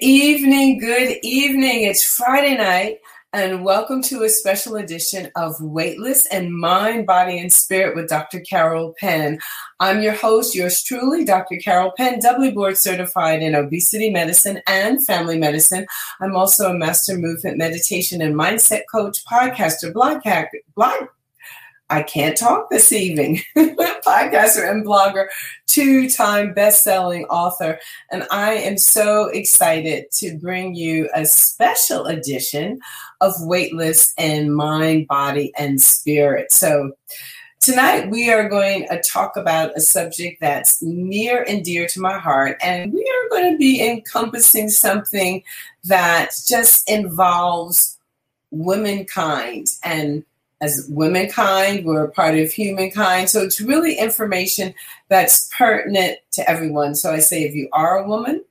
[0.00, 1.82] Evening, good evening.
[1.82, 2.98] It's Friday night,
[3.32, 8.40] and welcome to a special edition of Weightless and Mind, Body, and Spirit with Dr.
[8.40, 9.38] Carol Penn.
[9.80, 11.56] I'm your host, yours truly, Dr.
[11.56, 15.86] Carol Penn, doubly board certified in obesity medicine and family medicine.
[16.20, 20.22] I'm also a master movement meditation and mindset coach, podcaster, blog,
[20.76, 21.08] blog
[21.90, 23.40] I can't talk this evening.
[23.56, 25.28] Podcaster and blogger,
[25.66, 27.78] two time best selling author.
[28.10, 32.80] And I am so excited to bring you a special edition
[33.20, 36.52] of Weightless and Mind, Body, and Spirit.
[36.52, 36.92] So,
[37.60, 42.16] Tonight, we are going to talk about a subject that's near and dear to my
[42.16, 45.42] heart, and we are going to be encompassing something
[45.82, 47.98] that just involves
[48.52, 50.24] womankind and
[50.60, 53.30] as womankind, we're a part of humankind.
[53.30, 54.74] So it's really information
[55.08, 56.94] that's pertinent to everyone.
[56.94, 58.44] So I say if you are a woman,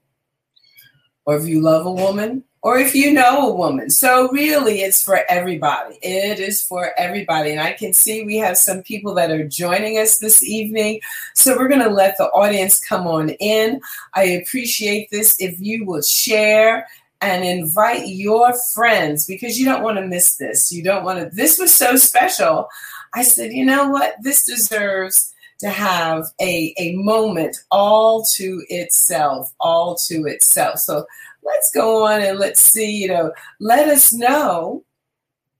[1.25, 3.89] or if you love a woman, or if you know a woman.
[3.89, 5.97] So really it's for everybody.
[6.02, 7.52] It is for everybody.
[7.52, 11.02] And I can see we have some people that are joining us this evening.
[11.35, 13.80] So we're going to let the audience come on in.
[14.16, 16.88] I appreciate this if you will share
[17.21, 20.71] and invite your friends because you don't want to miss this.
[20.71, 21.35] You don't want to.
[21.35, 22.67] This was so special.
[23.13, 24.15] I said, you know what?
[24.21, 30.79] This deserves to have a, a moment all to itself, all to itself.
[30.79, 31.05] So
[31.43, 34.83] let's go on and let's see, you know, let us know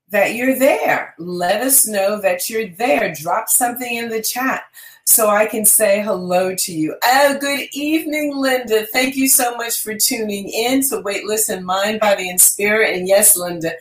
[0.10, 1.16] that you're there.
[1.18, 3.14] Let us know that you're there.
[3.14, 4.64] Drop something in the chat
[5.08, 6.94] so I can say hello to you.
[7.02, 8.86] Oh, good evening, Linda.
[8.88, 12.94] Thank you so much for tuning in to Weightless and Mind, Body, and Spirit.
[12.94, 13.72] And yes, Linda,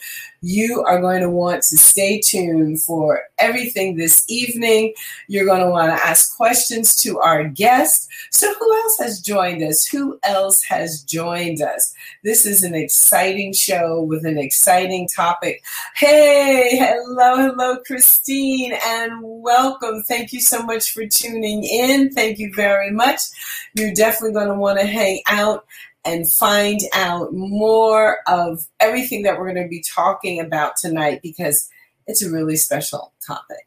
[0.42, 4.94] you are going to want to stay tuned for everything this evening.
[5.28, 8.08] You're going to want to ask questions to our guest.
[8.30, 9.86] So, who else has joined us?
[9.86, 11.92] Who else has joined us?
[12.24, 15.62] This is an exciting show with an exciting topic.
[15.94, 20.02] Hey, hello, hello, Christine, and welcome.
[20.04, 22.10] Thank you so much for tuning in.
[22.10, 23.20] Thank you very much.
[23.74, 25.66] You're definitely going to want to hang out
[26.06, 31.68] and find out more of everything that we're going to be talking about tonight because
[32.06, 33.66] it's a really special topic.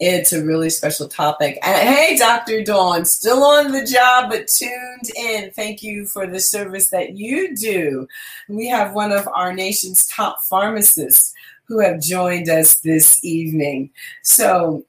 [0.00, 1.58] It's a really special topic.
[1.62, 2.62] And hey, Dr.
[2.62, 5.50] Dawn, still on the job, but tuned in.
[5.50, 8.06] Thank you for the service that you do.
[8.48, 11.34] We have one of our nation's top pharmacists
[11.66, 13.90] who have joined us this evening.
[14.22, 14.84] So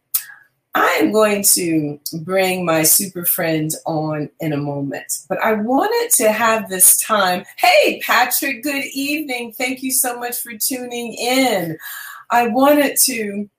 [0.80, 6.16] I am going to bring my super friend on in a moment, but I wanted
[6.24, 7.44] to have this time.
[7.58, 9.52] Hey, Patrick, good evening.
[9.52, 11.78] Thank you so much for tuning in.
[12.30, 13.50] I wanted to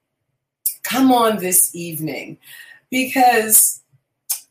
[0.82, 2.38] come on this evening
[2.88, 3.82] because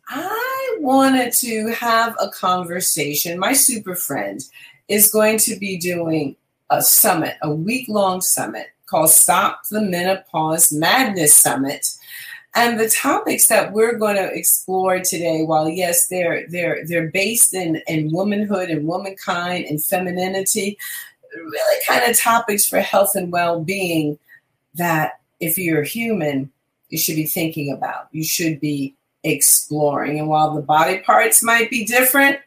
[0.07, 3.39] I wanted to have a conversation.
[3.39, 4.41] My super friend
[4.87, 6.35] is going to be doing
[6.69, 11.87] a summit, a week long summit called Stop the Menopause Madness Summit
[12.55, 17.53] and the topics that we're going to explore today, while yes, they're they're they're based
[17.53, 20.77] in in womanhood and womankind and femininity,
[21.35, 24.17] really kind of topics for health and well-being
[24.75, 26.51] that if you're human,
[26.89, 28.07] you should be thinking about.
[28.11, 30.19] You should be exploring.
[30.19, 32.39] And while the body parts might be different,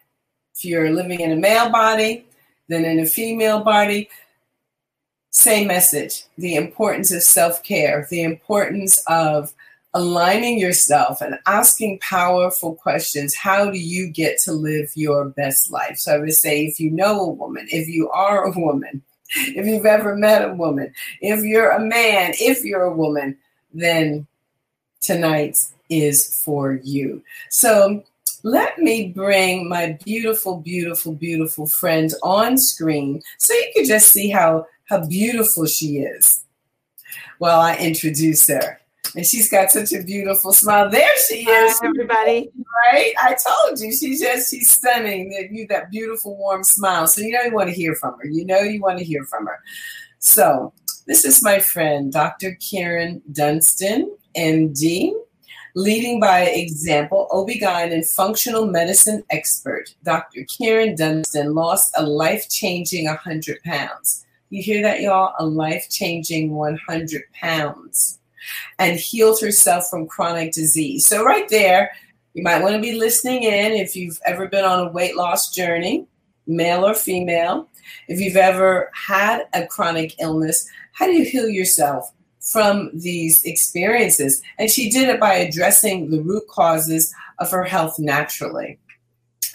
[0.57, 2.25] if you're living in a male body
[2.69, 4.09] than in a female body,
[5.31, 6.25] same message.
[6.39, 9.53] The importance of self-care, the importance of
[9.95, 13.35] aligning yourself and asking powerful questions.
[13.35, 15.99] How do you get to live your best life?
[15.99, 19.03] So I would say, if you know a woman, if you are a woman,
[19.37, 23.37] if you've ever met a woman, if you're a man, if you're a woman,
[23.75, 24.27] then
[25.01, 25.59] tonight
[25.91, 27.23] is for you.
[27.51, 28.03] So
[28.43, 34.31] let me bring my beautiful, beautiful, beautiful friend on screen so you can just see
[34.31, 36.45] how, how beautiful she is
[37.39, 38.82] while I introduce her
[39.15, 40.89] and she's got such a beautiful smile.
[40.89, 42.51] There she is, Hi, everybody.
[42.93, 43.13] Right?
[43.21, 45.31] I told you, she's just she's stunning.
[45.31, 47.07] That you that beautiful warm smile.
[47.07, 48.27] So you know you want to hear from her.
[48.27, 49.59] You know you want to hear from her.
[50.19, 50.73] So
[51.07, 52.57] this is my friend, Dr.
[52.61, 55.13] Kyrin Dunston, MD,
[55.75, 59.95] leading by example, OB-GYN and functional medicine expert.
[60.05, 60.43] Dr.
[60.43, 64.25] Kyrin Dunston lost a life-changing 100 pounds.
[64.51, 65.35] You hear that, y'all?
[65.39, 68.21] A life-changing 100 pounds
[68.79, 71.07] and healed herself from chronic disease.
[71.07, 71.93] So, right there,
[72.35, 75.51] you might want to be listening in if you've ever been on a weight loss
[75.51, 76.07] journey,
[76.47, 77.69] male or female.
[78.09, 82.11] If you've ever had a chronic illness, how do you heal yourself
[82.41, 84.43] from these experiences?
[84.59, 88.79] And she did it by addressing the root causes of her health naturally.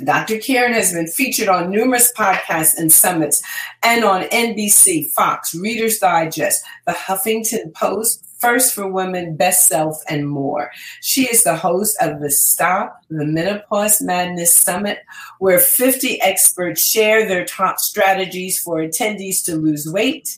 [0.04, 0.36] Dr.
[0.36, 3.42] Kyrin has been featured on numerous podcasts and summits
[3.81, 10.30] and on NBC, Fox, Reader's Digest, The Huffington Post, First for Women, Best Self, and
[10.30, 10.72] more.
[11.01, 15.00] She is the host of the Stop the Menopause Madness Summit,
[15.39, 20.38] where 50 experts share their top strategies for attendees to lose weight,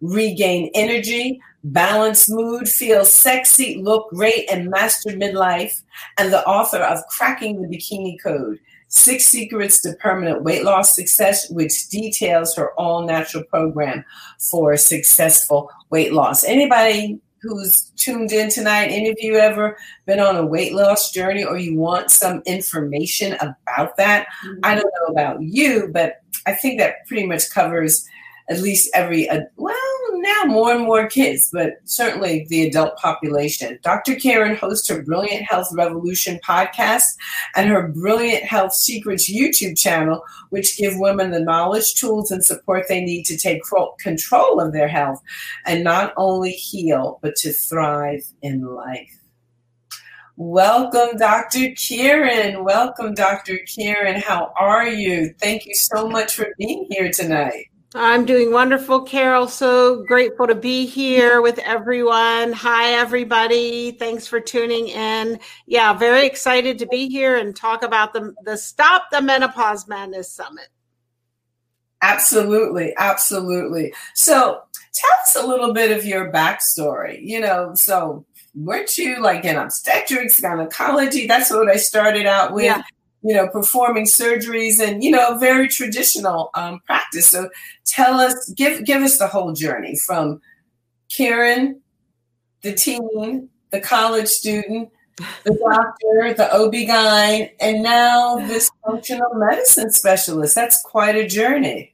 [0.00, 5.82] regain energy, balance mood, feel sexy, look great, and master midlife,
[6.18, 8.58] and the author of Cracking the Bikini Code
[8.94, 14.04] Six Secrets to Permanent Weight Loss Success, which details her all natural program
[14.38, 16.44] for successful weight loss.
[16.44, 21.44] Anybody who's tuned in tonight, any of you ever been on a weight loss journey
[21.44, 24.26] or you want some information about that?
[24.46, 24.60] Mm-hmm.
[24.62, 28.08] I don't know about you, but I think that pretty much covers
[28.52, 29.74] at least every, uh, well,
[30.14, 33.78] now more and more kids, but certainly the adult population.
[33.82, 34.14] Dr.
[34.14, 37.04] Kyrin hosts her Brilliant Health Revolution podcast
[37.56, 42.86] and her Brilliant Health Secrets YouTube channel, which give women the knowledge, tools, and support
[42.88, 43.62] they need to take
[43.98, 45.20] control of their health
[45.66, 49.18] and not only heal, but to thrive in life.
[50.36, 51.70] Welcome, Dr.
[51.70, 52.64] Kyrin.
[52.64, 53.58] Welcome, Dr.
[53.68, 54.20] Kyrin.
[54.20, 55.34] How are you?
[55.38, 57.66] Thank you so much for being here tonight.
[57.94, 59.48] I'm doing wonderful, Carol.
[59.48, 62.52] So grateful to be here with everyone.
[62.52, 63.92] Hi, everybody.
[63.92, 65.38] Thanks for tuning in.
[65.66, 70.30] Yeah, very excited to be here and talk about the, the Stop the Menopause Madness
[70.30, 70.68] Summit.
[72.00, 72.94] Absolutely.
[72.96, 73.92] Absolutely.
[74.14, 74.62] So
[74.94, 77.20] tell us a little bit of your backstory.
[77.22, 78.24] You know, so
[78.54, 81.26] weren't you like in obstetrics, gynecology?
[81.26, 82.64] That's what I started out with.
[82.64, 82.82] Yeah
[83.22, 87.28] you know, performing surgeries and, you know, very traditional um, practice.
[87.28, 87.48] So
[87.84, 90.40] tell us, give, give us the whole journey from
[91.08, 91.76] Kyrin,
[92.62, 94.90] the teen, the college student,
[95.44, 100.54] the doctor, the OB-GYN, and now this functional medicine specialist.
[100.54, 101.91] That's quite a journey.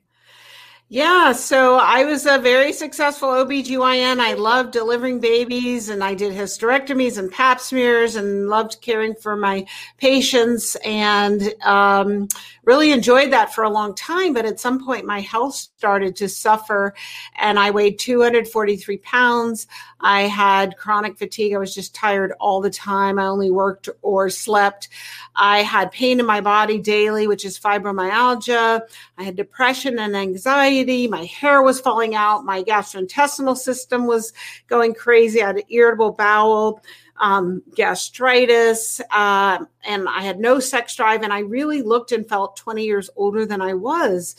[0.90, 4.20] Yeah, so I was a very successful OBGYN.
[4.20, 9.37] I loved delivering babies and I did hysterectomies and pap smears and loved caring for
[9.37, 9.67] my
[9.99, 12.29] patients and um,
[12.69, 14.35] really enjoyed that for a long time.
[14.35, 16.93] But at some point, my health started to suffer
[17.37, 19.67] and I weighed 243 pounds.
[20.00, 21.55] I had chronic fatigue.
[21.55, 23.19] I was just tired all the time.
[23.19, 24.91] I only worked or slept.
[25.35, 28.82] I had pain in my body daily, which is fibromyalgia.
[29.17, 31.09] I had depression and anxiety.
[31.09, 32.44] My hair was falling out.
[32.44, 34.35] My gastrointestinal system was
[34.67, 35.43] going crazy.
[35.43, 36.82] I had an irritable bowel.
[37.20, 42.56] Um, gastritis, uh, and I had no sex drive, and I really looked and felt
[42.56, 44.37] 20 years older than I was.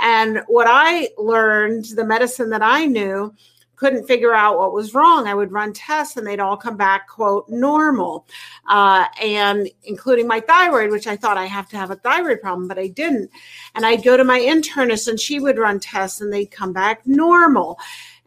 [0.00, 3.34] And what I learned, the medicine that I knew,
[3.82, 5.26] couldn't figure out what was wrong.
[5.26, 8.28] I would run tests and they'd all come back, quote, normal,
[8.68, 12.68] uh, and including my thyroid, which I thought I have to have a thyroid problem,
[12.68, 13.28] but I didn't.
[13.74, 17.04] And I'd go to my internist and she would run tests and they'd come back
[17.08, 17.76] normal.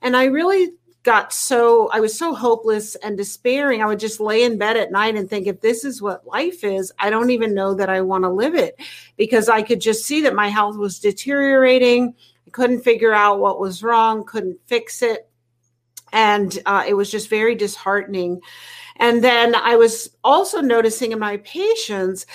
[0.02, 0.74] And I really
[1.06, 3.82] got so I was so hopeless and despairing.
[3.82, 6.64] I would just lay in bed at night and think, if this is what life
[6.64, 8.80] is, I don't even know that I want to live it
[9.16, 12.14] because I could just see that my health was deteriorating.
[12.46, 15.30] I couldn't figure out what was wrong, couldn't fix it
[16.16, 18.42] and uh, it was just very disheartening.
[18.98, 22.26] And then I was also noticing in my patients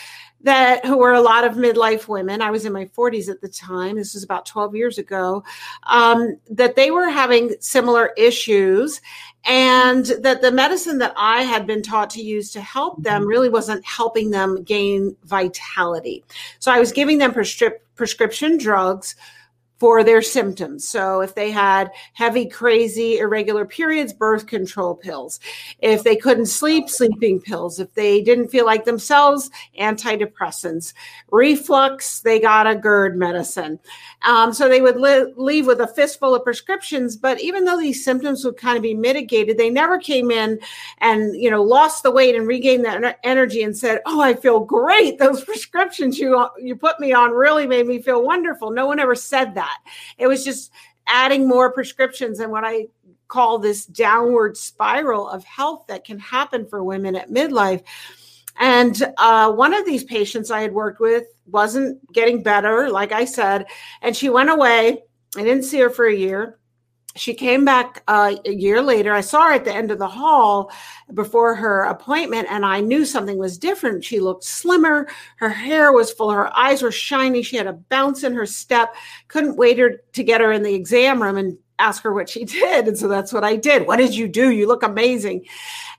[0.42, 3.48] that who were a lot of midlife women i was in my 40s at the
[3.48, 5.42] time this was about 12 years ago
[5.84, 9.00] um, that they were having similar issues
[9.44, 13.48] and that the medicine that i had been taught to use to help them really
[13.48, 16.24] wasn't helping them gain vitality.
[16.58, 19.16] So i was giving them prescrip- prescription drugs
[19.80, 20.86] for their symptoms.
[20.86, 25.40] So if they had heavy, crazy, irregular periods, birth control pills.
[25.80, 27.80] If they couldn't sleep, sleeping pills.
[27.80, 30.92] If they didn't feel like themselves, antidepressants.
[31.30, 33.78] Reflux, they got a GERD medicine.
[34.22, 37.16] Um, so they would li- leave with a fistful of prescriptions.
[37.16, 40.60] But even though these symptoms would kind of be mitigated, they never came in
[40.98, 44.60] and you know lost the weight and regained that energy and said, "Oh, I feel
[44.60, 45.18] great.
[45.18, 49.14] Those prescriptions you you put me on really made me feel wonderful." No one ever
[49.14, 49.69] said that.
[50.18, 50.70] It was just
[51.06, 52.86] adding more prescriptions and what I
[53.28, 57.82] call this downward spiral of health that can happen for women at midlife.
[58.58, 63.24] And uh, one of these patients I had worked with wasn't getting better, like I
[63.24, 63.66] said,
[64.02, 65.02] and she went away.
[65.36, 66.59] I didn't see her for a year
[67.16, 69.12] she came back uh, a year later.
[69.12, 70.70] I saw her at the end of the hall
[71.12, 74.04] before her appointment, and I knew something was different.
[74.04, 75.08] She looked slimmer.
[75.36, 76.30] Her hair was full.
[76.30, 77.42] Her eyes were shiny.
[77.42, 78.94] She had a bounce in her step.
[79.28, 82.44] Couldn't wait her to get her in the exam room and ask her what she
[82.60, 82.86] did.
[82.86, 83.86] And so that's what I did.
[83.86, 84.50] What did you do?
[84.50, 85.46] You look amazing.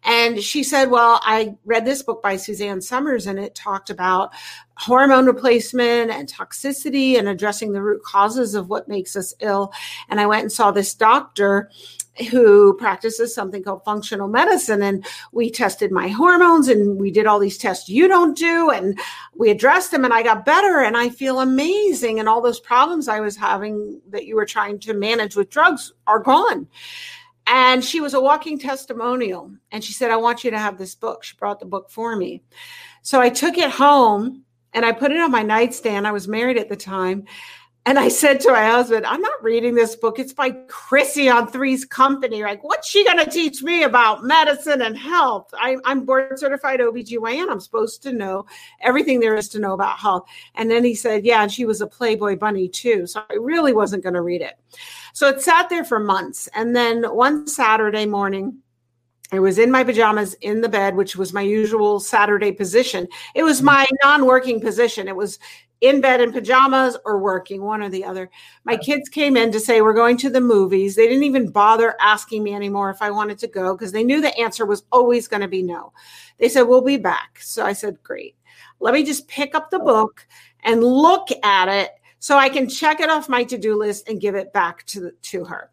[0.04, 4.32] And she said, Well, I read this book by Suzanne Somers, and it talked about
[4.82, 9.72] hormone replacement and toxicity and addressing the root causes of what makes us ill.
[10.10, 11.70] And I went and saw this doctor
[12.32, 17.38] who practices something called functional medicine and we tested my hormones and we did all
[17.38, 19.00] these tests you don't do and
[19.36, 23.08] we addressed them and I got better and I feel amazing and all those problems
[23.08, 26.68] I was having that you were trying to manage with drugs are gone.
[27.46, 30.96] And she was a walking testimonial and she said I want you to have this
[30.96, 31.24] book.
[31.24, 32.42] She brought the book for me.
[33.04, 36.08] So I took it home and I put it on my nightstand.
[36.08, 37.26] I was married at the time
[37.84, 40.20] and I said to my husband, I'm not reading this book.
[40.20, 42.44] It's by Chrissy on Three's Company.
[42.44, 45.52] Like, what's she going to teach me about medicine and health?
[45.58, 47.50] I, am board certified OBGYN.
[47.50, 48.46] I'm supposed to know
[48.82, 50.28] everything there is to know about health.
[50.54, 53.08] And then he said, Yeah, and she was a Playboy bunny too.
[53.08, 54.60] So I really wasn't going to read it.
[55.14, 56.48] So it sat there for months.
[56.54, 58.60] And then one Saturday morning,
[59.32, 63.08] I was in my pajamas in the bed, which was my usual Saturday position.
[63.34, 63.66] It was mm.
[63.66, 65.08] my non working position.
[65.08, 65.40] It was
[65.80, 68.30] in bed in pajamas or working, one or the other.
[68.66, 70.96] My kids came in to say, We're going to the movies.
[70.96, 74.22] They didn't even bother asking me anymore if I wanted to go because they knew
[74.22, 75.94] the answer was always going to be no.
[76.38, 77.40] They said, We'll be back.
[77.42, 78.36] So I said, Great.
[78.80, 79.86] Let me just pick up the oh.
[79.86, 80.28] book
[80.64, 84.22] and look at it so I can check it off my to do list and
[84.22, 85.72] give it back to, to her.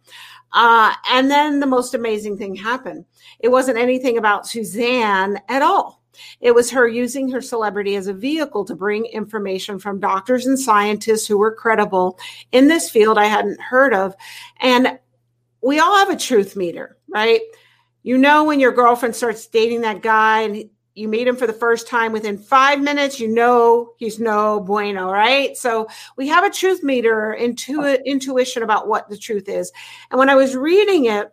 [0.53, 3.05] Uh, and then the most amazing thing happened.
[3.41, 5.99] It wasn't anything about Suzanne at all
[6.41, 10.59] it was her using her celebrity as a vehicle to bring information from doctors and
[10.59, 12.19] scientists who were credible
[12.53, 14.15] in this field I hadn't heard of.
[14.61, 14.99] And
[15.63, 17.41] we all have a truth meter, right?
[18.03, 21.53] You know, when your girlfriend starts dating that guy and you meet him for the
[21.53, 25.57] first time within five minutes, you know he's no bueno, right?
[25.57, 29.73] So we have a truth meter, intu- intuition about what the truth is.
[30.11, 31.33] And when I was reading it,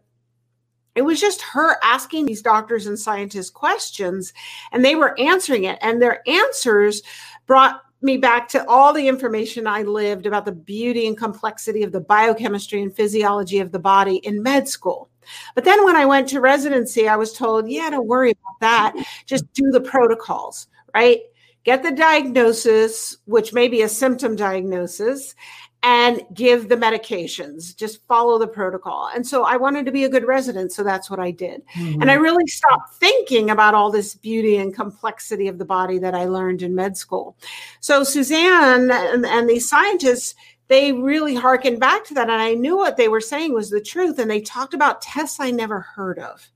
[0.95, 4.31] it was just her asking these doctors and scientists questions
[4.72, 7.01] and they were answering it and their answers
[7.45, 11.91] brought me back to all the information I lived about the beauty and complexity of
[11.91, 15.09] the biochemistry and physiology of the body in med school.
[15.55, 19.05] But then when I went to residency, I was told, yeah, don't worry about that.
[19.25, 21.21] Just do the protocols, right?
[21.63, 25.33] Get the diagnosis, which may be a symptom diagnosis,
[25.86, 27.75] and give the medications.
[27.75, 29.12] Just follow the protocol.
[29.13, 31.62] And so i wanted to be a good resident so that's what i did.
[31.75, 32.01] Mm-hmm.
[32.01, 36.15] and i really stopped thinking about all this beauty and complexity of the body that
[36.15, 37.38] i learned in med school.
[37.80, 40.34] So suzanne and, and these scientists
[40.68, 43.82] they really harkened back to that and i knew what they were saying was the
[43.82, 46.50] truth and they talked about tests i never heard of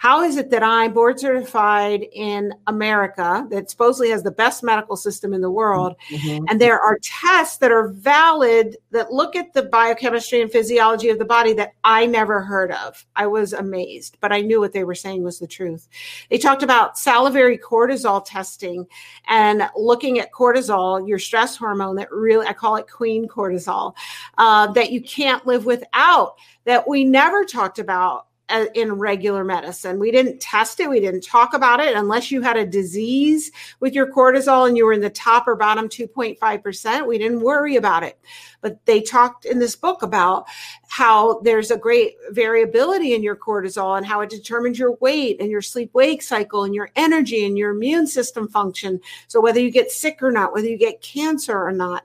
[0.00, 4.96] how is it that I'm board certified in America that supposedly has the best medical
[4.96, 5.94] system in the world?
[6.08, 6.46] Mm-hmm.
[6.48, 11.18] And there are tests that are valid that look at the biochemistry and physiology of
[11.18, 13.04] the body that I never heard of.
[13.14, 15.86] I was amazed, but I knew what they were saying was the truth.
[16.30, 18.86] They talked about salivary cortisol testing
[19.28, 23.94] and looking at cortisol, your stress hormone that really, I call it queen cortisol,
[24.38, 28.28] uh, that you can't live without, that we never talked about
[28.74, 29.98] in regular medicine.
[29.98, 33.94] We didn't test it, we didn't talk about it unless you had a disease with
[33.94, 37.06] your cortisol and you were in the top or bottom 2.5%.
[37.06, 38.18] We didn't worry about it.
[38.60, 40.46] But they talked in this book about
[40.88, 45.50] how there's a great variability in your cortisol and how it determines your weight and
[45.50, 49.00] your sleep wake cycle and your energy and your immune system function.
[49.28, 52.04] So whether you get sick or not, whether you get cancer or not.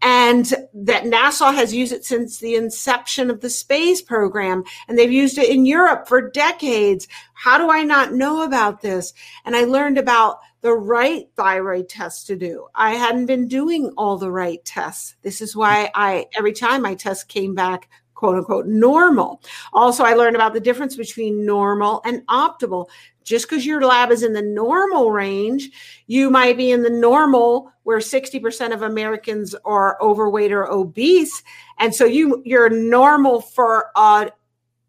[0.00, 4.62] And that NASA has used it since the inception of the space program.
[4.86, 7.08] And they've used it in Europe for decades.
[7.34, 9.12] How do I not know about this?
[9.44, 12.66] And I learned about the right thyroid test to do.
[12.74, 15.14] I hadn't been doing all the right tests.
[15.22, 19.40] This is why I, every time my test came back, quote unquote, normal.
[19.72, 22.88] Also, I learned about the difference between normal and optimal.
[23.28, 25.70] Just because your lab is in the normal range,
[26.06, 31.42] you might be in the normal where 60% of Americans are overweight or obese.
[31.78, 34.30] And so you you're normal for a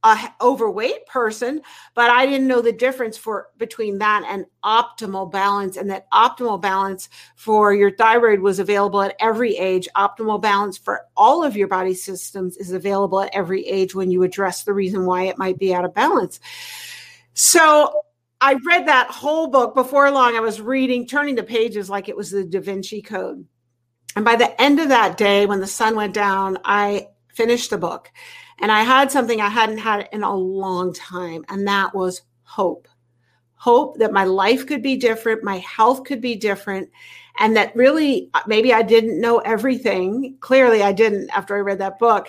[0.04, 1.62] a overweight person
[1.94, 6.60] but i didn't know the difference for between that and optimal balance and that optimal
[6.60, 11.68] balance for your thyroid was available at every age optimal balance for all of your
[11.68, 15.60] body systems is available at every age when you address the reason why it might
[15.60, 16.40] be out of balance
[17.34, 18.02] so
[18.42, 22.18] i read that whole book before long i was reading turning the pages like it
[22.18, 23.46] was the da vinci code
[24.16, 27.78] and by the end of that day when the sun went down i finished the
[27.78, 28.12] book
[28.60, 32.88] and I had something I hadn't had in a long time, and that was hope.
[33.56, 36.90] Hope that my life could be different, my health could be different,
[37.40, 40.38] and that really uh, maybe I didn't know everything.
[40.40, 42.28] Clearly, I didn't after I read that book,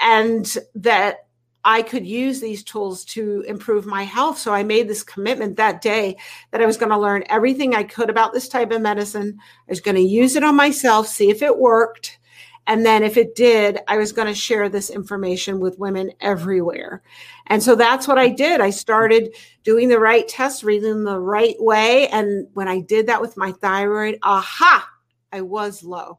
[0.00, 1.27] and that
[1.64, 4.38] I could use these tools to improve my health.
[4.38, 6.16] So I made this commitment that day
[6.50, 9.38] that I was going to learn everything I could about this type of medicine.
[9.40, 12.18] I was going to use it on myself, see if it worked.
[12.68, 17.02] And then if it did, I was going to share this information with women everywhere.
[17.46, 18.60] And so that's what I did.
[18.60, 19.34] I started
[19.64, 22.08] doing the right tests, reading the right way.
[22.08, 24.86] And when I did that with my thyroid, aha,
[25.32, 26.18] I was low.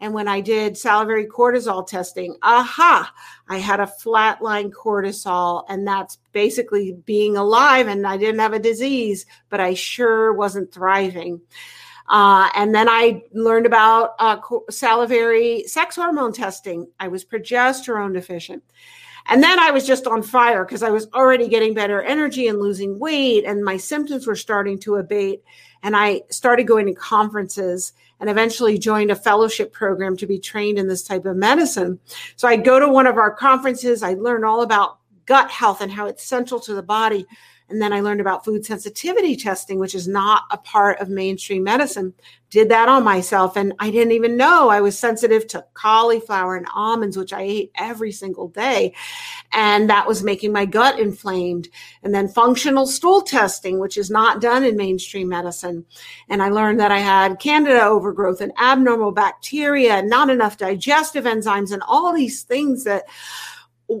[0.00, 3.12] And when I did salivary cortisol testing, aha,
[3.48, 5.64] I had a flatline cortisol.
[5.68, 7.86] And that's basically being alive.
[7.86, 11.40] And I didn't have a disease, but I sure wasn't thriving.
[12.08, 14.38] Uh, and then I learned about uh,
[14.70, 16.88] salivary sex hormone testing.
[16.98, 18.64] I was progesterone deficient.
[19.26, 22.58] And then I was just on fire because I was already getting better energy and
[22.58, 25.44] losing weight, and my symptoms were starting to abate.
[25.82, 30.78] And I started going to conferences and eventually joined a fellowship program to be trained
[30.78, 31.98] in this type of medicine.
[32.36, 35.90] So I go to one of our conferences, I learn all about gut health and
[35.90, 37.26] how it's central to the body.
[37.70, 41.62] And then I learned about food sensitivity testing, which is not a part of mainstream
[41.62, 42.14] medicine.
[42.50, 43.56] Did that on myself.
[43.56, 47.70] And I didn't even know I was sensitive to cauliflower and almonds, which I ate
[47.76, 48.92] every single day.
[49.52, 51.68] And that was making my gut inflamed.
[52.02, 55.86] And then functional stool testing, which is not done in mainstream medicine.
[56.28, 61.24] And I learned that I had candida overgrowth and abnormal bacteria and not enough digestive
[61.24, 63.04] enzymes and all these things that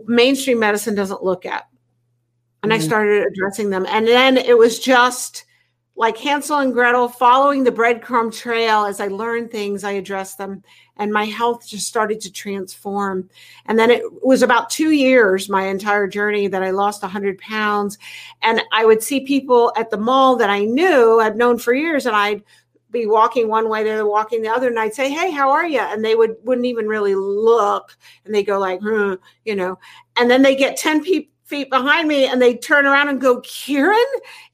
[0.06, 1.66] mainstream medicine doesn't look at
[2.62, 2.82] and mm-hmm.
[2.82, 3.86] I started addressing them.
[3.86, 5.44] And then it was just
[5.96, 8.86] like Hansel and Gretel following the breadcrumb trail.
[8.86, 10.62] As I learned things, I addressed them,
[10.96, 13.28] and my health just started to transform.
[13.66, 17.98] And then it was about two years, my entire journey, that I lost 100 pounds.
[18.40, 22.06] And I would see people at the mall that I knew, I'd known for years,
[22.06, 22.42] and I'd
[22.90, 25.80] be walking one way, they're walking the other, and I'd say, "Hey, how are you?"
[25.80, 29.78] And they would wouldn't even really look, and they go like, hmm, you know.
[30.16, 33.40] And then they get ten people feet behind me and they turn around and go,
[33.40, 34.02] Kyrin,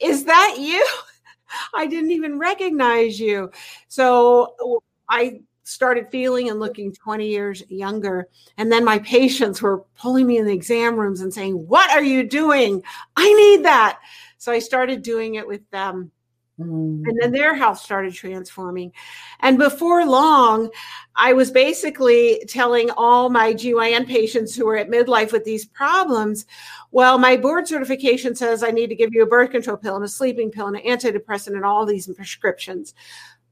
[0.01, 0.85] is that you?
[1.75, 3.53] I didn't even recognize you.
[3.87, 8.29] So I started feeling and looking 20 years younger.
[8.57, 12.03] And then my patients were pulling me in the exam rooms and saying, What are
[12.03, 12.83] you doing?
[13.17, 14.01] I need that.
[14.39, 16.11] So I started doing it with them.
[16.59, 17.03] Mm.
[17.07, 18.93] And then their health started transforming.
[19.41, 20.71] And before long,
[21.15, 26.47] I was basically telling all my GYN patients who were at midlife with these problems,
[26.93, 30.05] well, my board certification says I need to give you a birth control pill and
[30.05, 32.95] a sleeping pill and an antidepressant and all these prescriptions.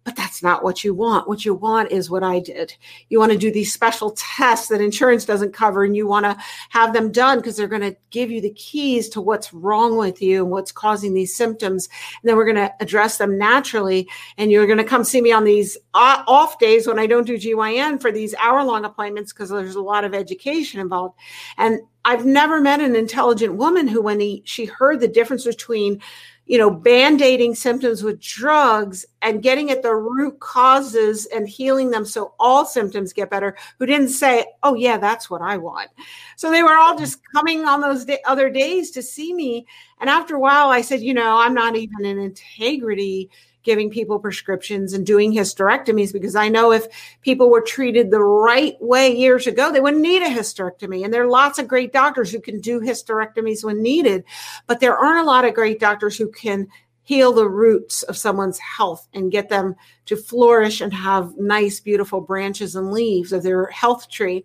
[0.05, 1.29] But that's not what you want.
[1.29, 2.77] What you want is what I did.
[3.09, 6.37] You want to do these special tests that insurance doesn't cover, and you want to
[6.69, 10.21] have them done because they're going to give you the keys to what's wrong with
[10.21, 11.89] you and what's causing these symptoms.
[12.23, 14.07] And then we're going to address them naturally.
[14.37, 17.39] And you're going to come see me on these off days when I don't do
[17.39, 21.19] GYN for these hour long appointments because there's a lot of education involved.
[21.57, 26.03] And I've never met an intelligent woman who, when he, she heard the difference between
[26.47, 32.05] you know, band-aiding symptoms with drugs and getting at the root causes and healing them
[32.05, 35.91] so all symptoms get better, who didn't say, oh, yeah, that's what I want.
[36.37, 36.99] So they were all mm.
[36.99, 39.67] just coming on those day- other days to see me.
[40.01, 43.31] And after a while, I said, you know, I'm not even an integrity
[43.65, 46.87] giving people prescriptions and doing hysterectomies because I know if
[47.23, 51.05] people were treated the right way years ago, they wouldn't need a hysterectomy.
[51.05, 54.25] And there are lots of great doctors who can do hysterectomies when needed,
[54.67, 56.69] but there aren't a lot of great doctors who can
[57.05, 62.21] heal the roots of someone's health and get them to flourish and have nice, beautiful
[62.21, 64.45] branches and leaves of their health tree.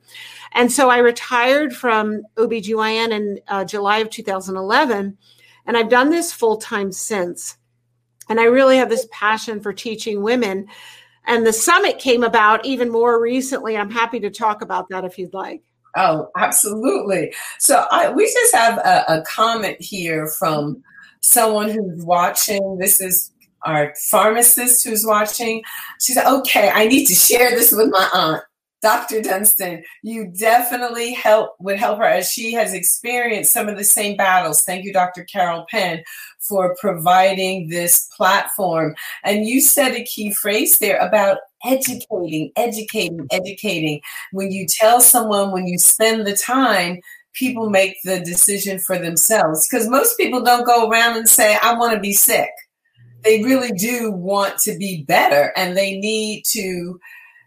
[0.52, 5.18] And so I retired from OBGYN in uh, July of 2011.
[5.66, 7.59] And I've done this full time since.
[8.30, 10.68] And I really have this passion for teaching women.
[11.26, 13.76] And the summit came about even more recently.
[13.76, 15.62] I'm happy to talk about that if you'd like.
[15.96, 17.34] Oh, absolutely.
[17.58, 20.84] So I, we just have a, a comment here from
[21.22, 22.78] someone who's watching.
[22.80, 23.32] This is
[23.64, 25.64] our pharmacist who's watching.
[26.00, 28.44] She said, okay, I need to share this with my aunt.
[28.82, 29.22] Dr.
[29.22, 34.16] Dunston, you definitely help would help her as she has experienced some of the same
[34.16, 34.64] battles.
[34.64, 35.26] Thank you, Dr.
[35.26, 36.04] Carol Penn,
[36.40, 38.96] for providing this platform.
[39.24, 44.02] And you said a key phrase there about educating, educating, educating.
[44.32, 47.00] When you tell someone, when you spend the time,
[47.34, 49.68] people make the decision for themselves.
[49.70, 52.50] Because most people don't go around and say, I want to be sick.
[53.24, 57.00] They really do want to be better and they need to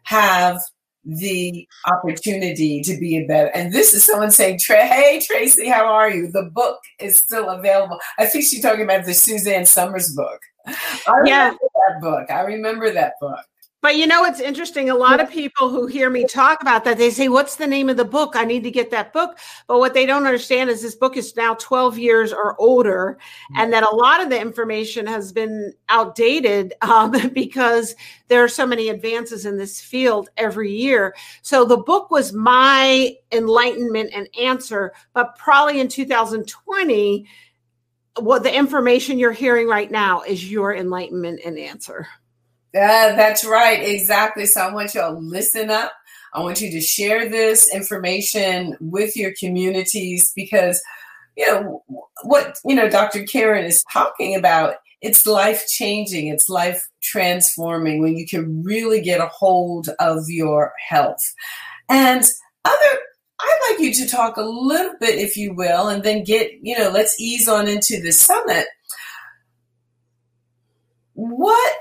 [0.05, 0.61] have
[1.05, 3.51] the opportunity to be a better.
[3.55, 6.31] And this is someone saying, Hey, Tracy, how are you?
[6.31, 7.99] The book is still available.
[8.19, 10.41] I think she's talking about the Suzanne Somers book.
[10.67, 10.75] I
[11.09, 11.51] remember yeah.
[11.51, 12.31] that book.
[12.31, 13.45] I remember that book.
[13.83, 14.91] But you know, it's interesting.
[14.91, 17.89] A lot of people who hear me talk about that, they say, What's the name
[17.89, 18.35] of the book?
[18.37, 19.39] I need to get that book.
[19.67, 23.19] But what they don't understand is this book is now 12 years or older,
[23.57, 27.97] and that a lot of the information has been outdated um, because
[28.29, 31.13] there are so many advances in this field every year.
[31.43, 37.27] So the book was my enlightenment and answer, but probably in 2020,
[38.21, 42.07] what the information you're hearing right now is your enlightenment and answer.
[42.75, 44.47] Uh, that's right, exactly.
[44.47, 45.93] So I want you to listen up.
[46.35, 50.81] I want you to share this information with your communities because,
[51.37, 51.85] you know,
[52.23, 53.21] what, you know, Dr.
[53.21, 59.21] Kyrin is talking about, it's life changing, it's life transforming when you can really get
[59.21, 61.35] a hold of your health.
[61.91, 62.25] And
[62.65, 62.99] other,
[63.39, 66.79] I'd like you to talk a little bit, if you will, and then get, you
[66.79, 68.67] know, let's ease on into the summit.
[71.15, 71.75] What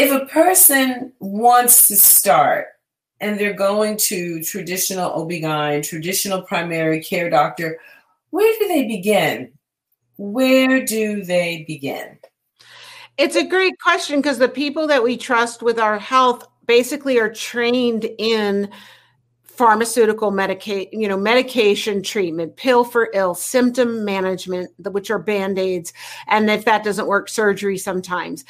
[0.00, 2.68] if a person wants to start
[3.20, 7.78] and they're going to traditional OB-GYN, traditional primary care doctor,
[8.30, 9.52] where do they begin?
[10.16, 12.18] Where do they begin?
[13.18, 17.30] It's a great question because the people that we trust with our health basically are
[17.30, 18.70] trained in
[19.60, 25.92] pharmaceutical medication, you know, medication treatment, pill for ill, symptom management, which are band-aids,
[26.28, 28.42] and if that doesn't work, surgery sometimes.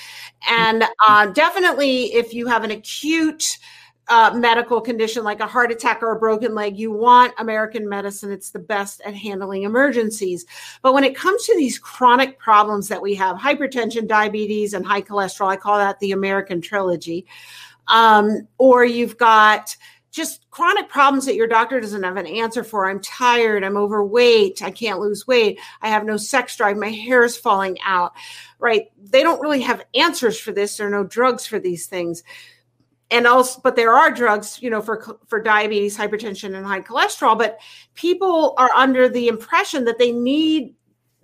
[0.49, 3.59] And uh, definitely, if you have an acute
[4.07, 8.31] uh, medical condition like a heart attack or a broken leg, you want American medicine.
[8.31, 10.47] It's the best at handling emergencies.
[10.81, 15.03] But when it comes to these chronic problems that we have, hypertension, diabetes, and high
[15.03, 17.27] cholesterol, I call that the American trilogy.
[17.89, 19.77] Um, or you've got
[20.11, 22.89] just chronic problems that your doctor doesn't have an answer for.
[22.89, 23.63] I'm tired.
[23.63, 24.63] I'm overweight.
[24.63, 25.61] I can't lose weight.
[25.83, 26.77] I have no sex drive.
[26.77, 28.13] My hair is falling out.
[28.59, 28.89] Right.
[28.99, 30.77] They don't really have answers for this.
[30.77, 32.23] There are no drugs for these things.
[33.13, 37.37] And also, but there are drugs, you know, for for diabetes, hypertension, and high cholesterol.
[37.37, 37.59] But
[37.95, 40.75] people are under the impression that they need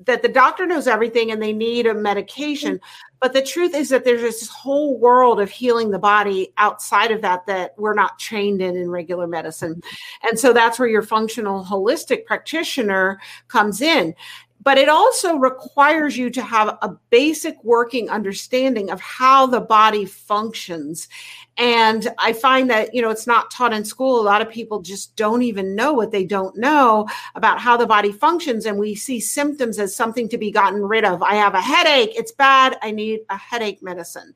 [0.05, 2.81] that the doctor knows everything and they need a medication
[3.21, 7.23] but the truth is that there's this whole world of healing the body outside of
[7.23, 9.77] that that we're not trained in in regular medicine.
[9.77, 10.29] Mm-hmm.
[10.29, 14.15] And so that's where your functional holistic practitioner comes in.
[14.63, 20.05] But it also requires you to have a basic working understanding of how the body
[20.05, 21.09] functions
[21.59, 24.21] and i find that you know it's not taught in school.
[24.21, 27.87] A lot of people just don't even know what they don't know about how the
[27.87, 28.67] body functions.
[28.67, 31.23] And we see symptoms as something to be gotten rid of.
[31.23, 32.13] I have a headache.
[32.17, 32.79] It's bad.
[32.83, 34.35] I need a headache medicine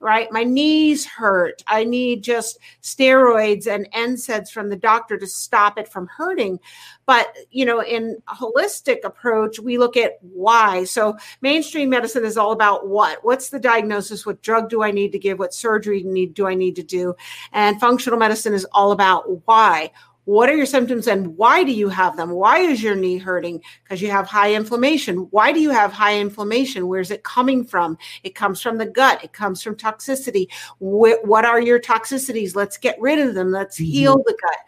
[0.00, 0.32] right?
[0.32, 1.62] My knees hurt.
[1.66, 6.58] I need just steroids and NSAIDs from the doctor to stop it from hurting.
[7.06, 10.84] But you know in a holistic approach we look at why.
[10.84, 13.22] So mainstream medicine is all about what?
[13.22, 14.24] What's the diagnosis?
[14.24, 15.38] What drug do i need to give?
[15.38, 16.02] What surgery
[16.32, 17.14] do i need to do.
[17.52, 19.90] And functional medicine is all about why.
[20.30, 22.30] What are your symptoms and why do you have them?
[22.30, 23.62] Why is your knee hurting?
[23.82, 25.26] Because you have high inflammation.
[25.30, 26.86] Why do you have high inflammation?
[26.86, 27.98] Where's it coming from?
[28.22, 29.24] It comes from the gut.
[29.24, 30.46] It comes from toxicity.
[30.78, 32.54] what are your toxicities?
[32.54, 33.50] Let's get rid of them.
[33.50, 33.90] Let's mm-hmm.
[33.90, 34.58] heal the gut.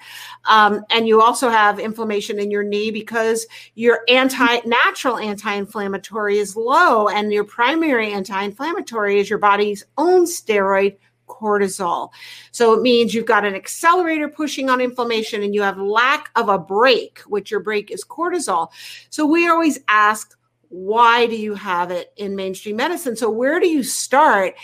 [0.47, 6.57] Um, and you also have inflammation in your knee because your anti natural anti-inflammatory is
[6.57, 10.97] low, and your primary anti-inflammatory is your body's own steroid
[11.29, 12.11] cortisol.
[12.51, 16.49] So it means you've got an accelerator pushing on inflammation and you have lack of
[16.49, 18.71] a break, which your break is cortisol.
[19.11, 20.37] So we always ask,
[20.69, 23.15] why do you have it in mainstream medicine?
[23.15, 24.55] So where do you start?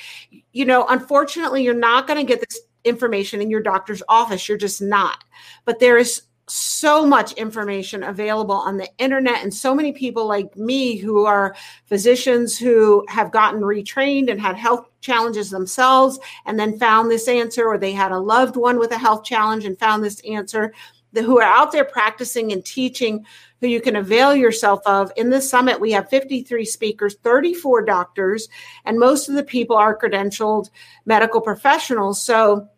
[0.53, 4.49] You know, unfortunately, you're not going to get this information in your doctor's office.
[4.49, 5.25] You're just not.
[5.66, 10.57] But there is so much information available on the internet and so many people like
[10.57, 11.55] me who are
[11.87, 17.67] physicians who have gotten retrained and had health challenges themselves and then found this answer
[17.67, 20.73] or they had a loved one with a health challenge and found this answer
[21.13, 23.25] the, who are out there practicing and teaching
[23.61, 25.11] who you can avail yourself of.
[25.17, 28.49] In this summit we have 53 speakers 34 doctors
[28.85, 30.71] and most of the people are credentialed
[31.07, 32.23] medical professionals.
[32.23, 32.69] So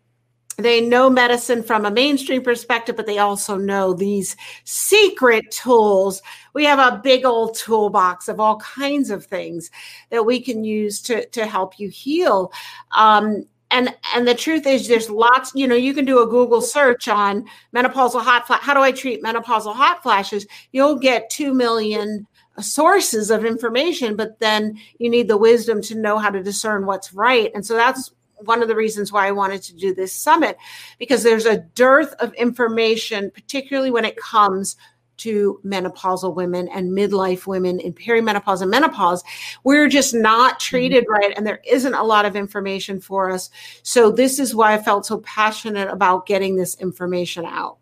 [0.57, 6.21] they know medicine from a mainstream perspective, but they also know these secret tools.
[6.53, 9.71] We have a big old toolbox of all kinds of things
[10.09, 12.51] that we can use to, to help you heal.
[12.95, 16.61] Um, and and the truth is there's lots you know you can do a google
[16.61, 21.53] search on menopausal hot flash how do i treat menopausal hot flashes you'll get 2
[21.53, 22.27] million
[22.59, 27.13] sources of information but then you need the wisdom to know how to discern what's
[27.13, 28.11] right and so that's
[28.43, 30.57] one of the reasons why I wanted to do this summit
[30.99, 34.75] because there's a dearth of information, particularly when it comes
[35.21, 39.23] to menopausal women and midlife women in perimenopause and menopause.
[39.63, 40.59] We're just not mm-hmm.
[40.59, 43.49] treated right, and there isn't a lot of information for us.
[43.83, 47.77] So, this is why I felt so passionate about getting this information out.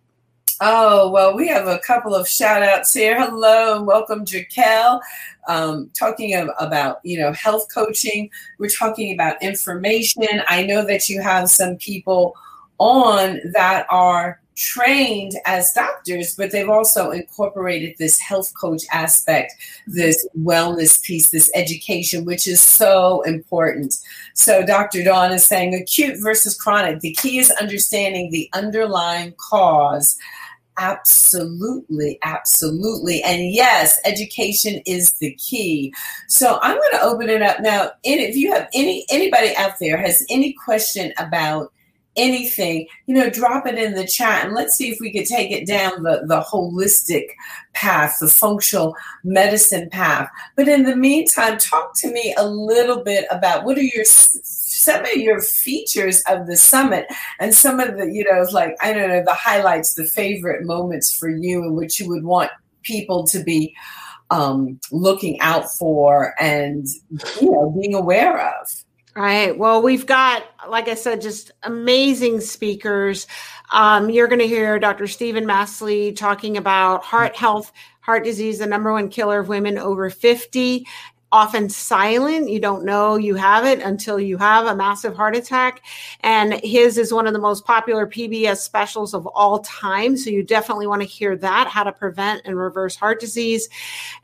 [0.61, 3.17] Oh, well, we have a couple of shout outs here.
[3.17, 4.99] Hello and welcome, Jaquel.
[5.47, 8.29] Um, talking of, about, you know, health coaching.
[8.57, 10.27] We're talking about information.
[10.49, 12.35] I know that you have some people
[12.77, 19.53] on that are trained as doctors, but they've also incorporated this health coach aspect,
[19.87, 23.95] this wellness piece, this education, which is so important.
[24.33, 25.05] So, Dr.
[25.05, 26.99] Dawn is saying acute versus chronic.
[26.99, 30.17] The key is understanding the underlying cause
[30.79, 33.21] Absolutely, absolutely.
[33.23, 35.93] And yes, education is the key.
[36.29, 37.91] So I'm going to open it up now.
[38.05, 41.73] And if you have any anybody out there has any question about
[42.15, 45.51] anything, you know, drop it in the chat and let's see if we could take
[45.51, 47.25] it down the, the holistic
[47.73, 50.29] path, the functional medicine path.
[50.55, 54.05] But in the meantime, talk to me a little bit about what are your
[54.79, 57.05] some of your features of the summit
[57.39, 61.13] and some of the, you know, like, I don't know, the highlights, the favorite moments
[61.17, 62.49] for you and what you would want
[62.83, 63.75] people to be
[64.31, 66.87] um, looking out for and,
[67.41, 68.67] you know, being aware of.
[69.17, 69.57] Right.
[69.57, 73.27] Well, we've got, like I said, just amazing speakers.
[73.73, 75.07] Um, you're going to hear Dr.
[75.07, 80.09] Steven Masley talking about heart health, heart disease, the number one killer of women over
[80.09, 80.87] 50
[81.31, 82.49] often silent.
[82.49, 85.83] You don't know you have it until you have a massive heart attack.
[86.21, 90.17] And his is one of the most popular PBS specials of all time.
[90.17, 93.69] So you definitely want to hear that how to prevent and reverse heart disease.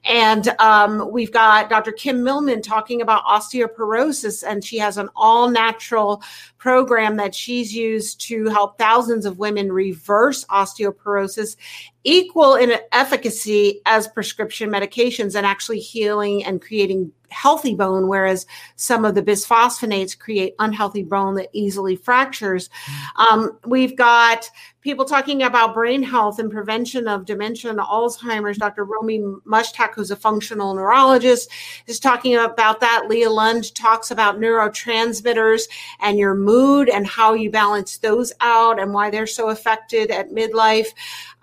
[0.04, 1.92] And um, we've got Dr.
[1.92, 6.24] Kim Millman talking about osteoporosis, and she has an all natural
[6.66, 11.56] program that she's used to help thousands of women reverse osteoporosis
[12.04, 19.06] equal in efficacy as prescription medications and actually healing and creating healthy bone, whereas some
[19.06, 22.70] of the bisphosphonates create unhealthy bone that easily fractures.
[23.16, 24.50] Um, we've got
[24.86, 28.60] people talking about brain health and prevention of dementia and Alzheimer's.
[28.60, 28.86] Dr.
[28.86, 31.50] Romie Mushtaq, who's a functional neurologist,
[31.88, 33.08] is talking about that.
[33.10, 35.64] Leah Lund talks about neurotransmitters
[36.02, 40.30] and your mood and how you balance those out and why they're so affected at
[40.30, 40.90] midlife.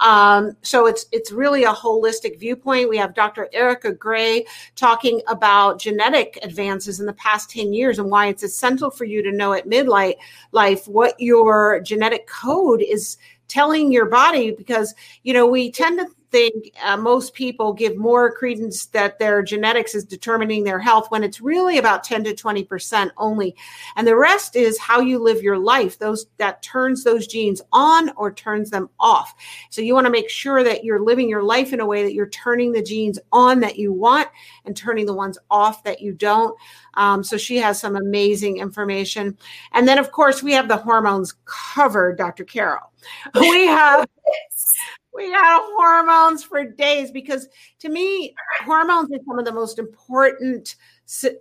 [0.00, 2.88] Um, so it's it's really a holistic viewpoint.
[2.88, 3.48] We have Dr.
[3.52, 8.90] Erica Gray talking about genetic advances in the past 10 years and why it's essential
[8.90, 10.14] for you to know at midlife
[10.52, 13.16] life what your genetic code is
[13.48, 18.32] telling your body because you know we tend to think uh, most people give more
[18.32, 23.10] credence that their genetics is determining their health when it's really about 10 to 20%
[23.18, 23.54] only.
[23.94, 28.10] And the rest is how you live your life those that turns those genes on
[28.16, 29.34] or turns them off.
[29.70, 32.14] So you want to make sure that you're living your life in a way that
[32.14, 34.28] you're turning the genes on that you want
[34.64, 36.56] and turning the ones off that you don't.
[36.94, 39.36] Um, so she has some amazing information.
[39.72, 42.92] And then of course we have the hormones covered dr carol
[43.34, 44.06] we have
[45.14, 47.48] we have hormones for days because
[47.78, 50.76] to me hormones are some of the most important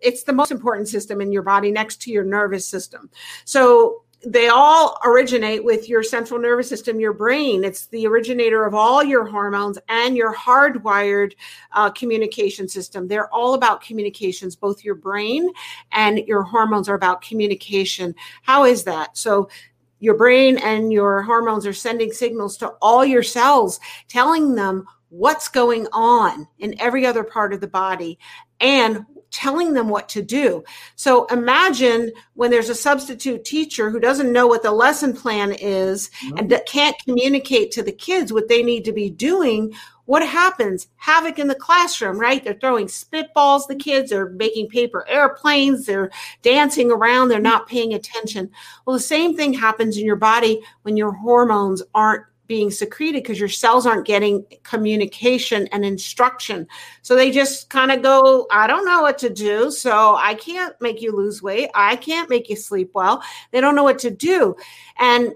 [0.02, 3.10] it's the most important system in your body next to your nervous system
[3.46, 7.64] so they all originate with your central nervous system, your brain.
[7.64, 11.34] It's the originator of all your hormones and your hardwired
[11.72, 13.08] uh, communication system.
[13.08, 14.56] They're all about communications.
[14.56, 15.50] Both your brain
[15.92, 18.14] and your hormones are about communication.
[18.44, 19.18] How is that?
[19.18, 19.50] So
[20.02, 25.48] your brain and your hormones are sending signals to all your cells, telling them what's
[25.48, 28.20] going on in every other part of the body
[28.60, 30.64] and telling them what to do.
[30.96, 36.10] So imagine when there's a substitute teacher who doesn't know what the lesson plan is
[36.26, 36.38] mm-hmm.
[36.38, 39.74] and can't communicate to the kids what they need to be doing
[40.12, 40.90] what happens?
[40.98, 42.44] Havoc in the classroom, right?
[42.44, 47.94] They're throwing spitballs, the kids are making paper airplanes, they're dancing around, they're not paying
[47.94, 48.52] attention.
[48.86, 53.40] Well, the same thing happens in your body when your hormones aren't being secreted because
[53.40, 56.68] your cells aren't getting communication and instruction.
[57.04, 59.72] So they just kind of go, I don't know what to do.
[59.72, 61.70] So I can't make you lose weight.
[61.74, 63.24] I can't make you sleep well.
[63.52, 64.58] They don't know what to do.
[65.00, 65.32] And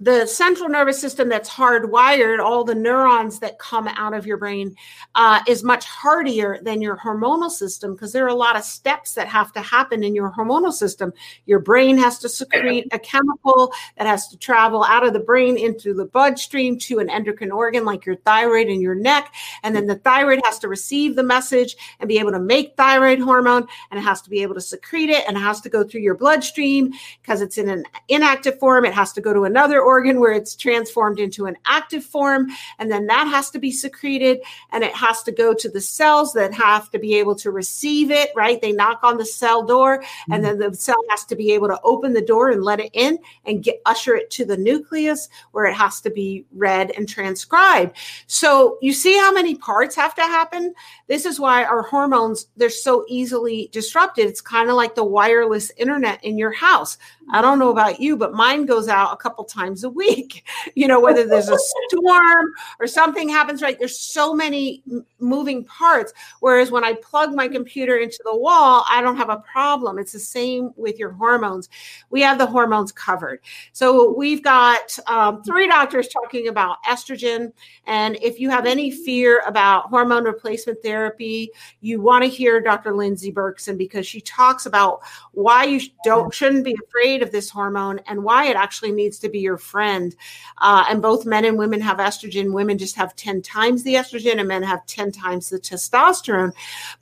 [0.00, 4.76] the central nervous system that's hardwired, all the neurons that come out of your brain,
[5.16, 9.14] uh, is much hardier than your hormonal system because there are a lot of steps
[9.14, 11.12] that have to happen in your hormonal system.
[11.46, 15.58] Your brain has to secrete a chemical that has to travel out of the brain
[15.58, 19.34] into the bloodstream to an endocrine organ like your thyroid in your neck.
[19.64, 23.18] And then the thyroid has to receive the message and be able to make thyroid
[23.18, 25.82] hormone, and it has to be able to secrete it, and it has to go
[25.82, 28.84] through your bloodstream because it's in an inactive form.
[28.84, 32.48] It has to go to another organ where it's transformed into an active form.
[32.78, 36.34] And then that has to be secreted and it has to go to the cells
[36.34, 38.60] that have to be able to receive it, right?
[38.60, 41.80] They knock on the cell door and then the cell has to be able to
[41.82, 45.64] open the door and let it in and get usher it to the nucleus where
[45.64, 47.96] it has to be read and transcribed.
[48.26, 50.74] So you see how many parts have to happen?
[51.06, 54.26] This is why our hormones, they're so easily disrupted.
[54.26, 56.98] It's kind of like the wireless internet in your house.
[57.30, 60.44] I don't know about you, but mine goes out a couple times a week.
[60.74, 63.78] You know, whether there's a storm or something happens, right?
[63.78, 64.82] There's so many
[65.20, 66.12] moving parts.
[66.40, 69.98] Whereas when I plug my computer into the wall, I don't have a problem.
[69.98, 71.68] It's the same with your hormones.
[72.10, 73.40] We have the hormones covered.
[73.72, 77.52] So we've got um, three doctors talking about estrogen.
[77.86, 81.50] And if you have any fear about hormone replacement therapy,
[81.80, 82.94] you want to hear Dr.
[82.94, 85.00] Lindsey Berkson because she talks about
[85.32, 89.28] why you don't shouldn't be afraid of this hormone and why it actually needs to
[89.28, 90.14] be your friend.
[90.58, 92.52] Uh, and both men and women have estrogen.
[92.52, 96.52] Women just have 10 times the estrogen, and men have 10 times the testosterone.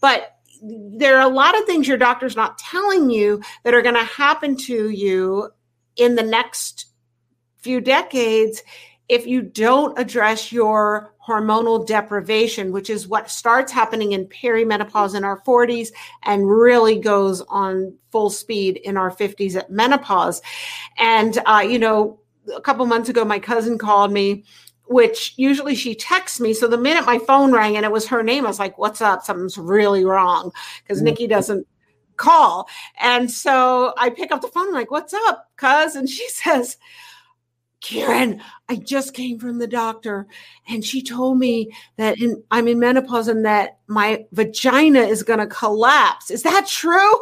[0.01, 3.95] But there are a lot of things your doctor's not telling you that are going
[3.95, 5.51] to happen to you
[5.97, 6.87] in the next
[7.59, 8.63] few decades
[9.09, 15.25] if you don't address your hormonal deprivation, which is what starts happening in perimenopause in
[15.25, 15.89] our 40s
[16.25, 20.43] and really goes on full speed in our 50s at menopause.
[20.99, 22.21] And, uh, you know,
[22.55, 24.45] a couple months ago, my cousin called me
[24.87, 26.55] which usually she texts me.
[26.55, 29.01] So the minute my phone rang and it was her name, I was like, what's
[29.01, 29.25] up?
[29.25, 31.07] Something's really wrong because mm-hmm.
[31.07, 31.67] Nikki doesn't
[32.17, 32.69] call.
[32.99, 35.97] And so I pick up the phone, I'm like, what's up, cuz?
[35.97, 36.77] And she says,
[37.83, 40.27] Kyrin, I just came from the doctor
[40.67, 45.39] and she told me that in, I'm in menopause and that my vagina is going
[45.39, 46.31] to collapse.
[46.31, 47.15] Is that true?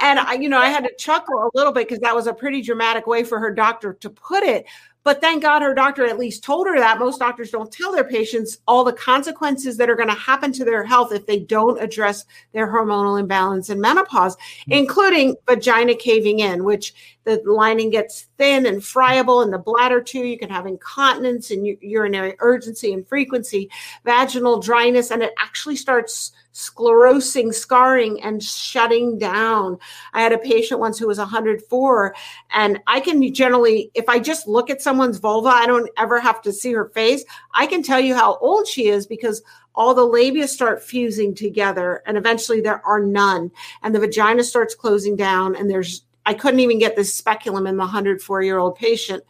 [0.00, 2.34] And I, you know, I had to chuckle a little bit because that was a
[2.34, 4.66] pretty dramatic way for her doctor to put it.
[5.08, 6.98] But thank God her doctor at least told her that.
[6.98, 10.66] Most doctors don't tell their patients all the consequences that are going to happen to
[10.66, 14.72] their health if they don't address their hormonal imbalance in menopause, mm-hmm.
[14.72, 16.92] including vagina caving in, which
[17.24, 20.24] the lining gets thin and friable in the bladder too.
[20.24, 23.68] You can have incontinence and urinary urgency and frequency,
[24.04, 29.78] vaginal dryness, and it actually starts sclerosing, scarring, and shutting down.
[30.12, 32.14] I had a patient once who was 104,
[32.50, 36.40] and I can generally, if I just look at someone's vulva, I don't ever have
[36.42, 37.24] to see her face.
[37.54, 39.42] I can tell you how old she is because
[39.74, 44.74] all the labia start fusing together, and eventually there are none, and the vagina starts
[44.74, 48.76] closing down, and there's I couldn't even get the speculum in the 104 year old
[48.76, 49.24] patient.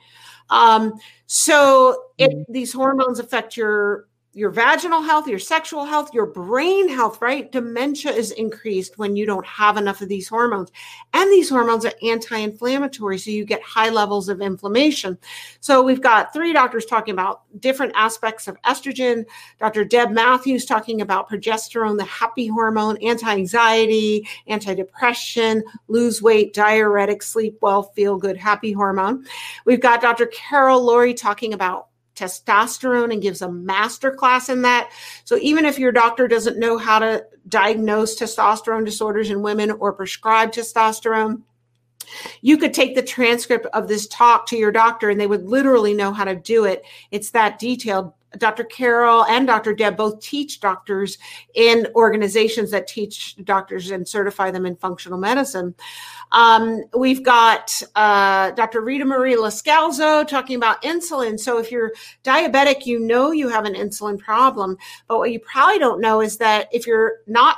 [0.51, 0.95] Um,
[1.27, 2.53] so it, mm-hmm.
[2.53, 4.09] these hormones affect your
[4.39, 7.51] your vaginal health, your sexual health, your brain health, right?
[7.51, 10.71] Dementia is increased when you don't have enough of these hormones.
[11.13, 15.19] And these hormones are anti inflammatory, so you get high levels of inflammation.
[15.59, 19.25] So we've got three doctors talking about different aspects of estrogen.
[19.59, 19.85] Dr.
[19.85, 27.25] Deb Matthews talking about progesterone, the happy hormone, anti anxiety, anti depression, lose weight, diuretic,
[27.25, 29.27] sleep well, feel good, happy hormone.
[29.65, 30.27] We've got Dr.
[30.27, 31.88] Carol Lourie talking about
[32.19, 34.91] testosterone and gives a master class in that.
[35.25, 39.93] So even if your doctor doesn't know how to diagnose testosterone disorders in women or
[39.93, 41.43] prescribe testosterone,
[42.41, 45.95] you could take the transcript of this talk to your doctor and they would literally
[45.95, 46.83] know how to do it.
[47.11, 48.13] It's that detailed.
[48.37, 48.65] Dr.
[48.65, 49.75] Carol and Dr.
[49.75, 51.19] Deb both teach doctors
[51.55, 55.75] in organizations that teach doctors and certify them in functional medicine.
[56.33, 58.83] Um, we've got uh, Dr.
[58.83, 61.41] Rita Marie Loscalzo talking about insulin.
[61.41, 64.77] So if you're diabetic, you know you have an insulin problem.
[65.07, 67.57] But what you probably don't know is that if you're not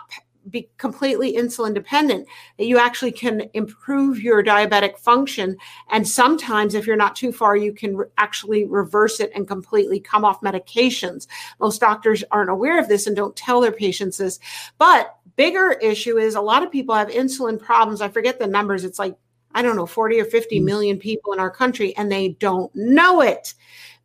[0.48, 2.26] be completely insulin dependent
[2.56, 5.56] that you actually can improve your diabetic function
[5.90, 10.00] and sometimes if you're not too far you can re- actually reverse it and completely
[10.00, 11.26] come off medications
[11.60, 14.40] most doctors aren't aware of this and don't tell their patients this
[14.78, 18.02] but bigger issue is a lot of people have insulin problems.
[18.02, 18.84] I forget the numbers.
[18.84, 19.16] It's like,
[19.54, 21.00] I don't know, 40 or 50 mm.
[21.00, 23.54] people in our country, and they don't know it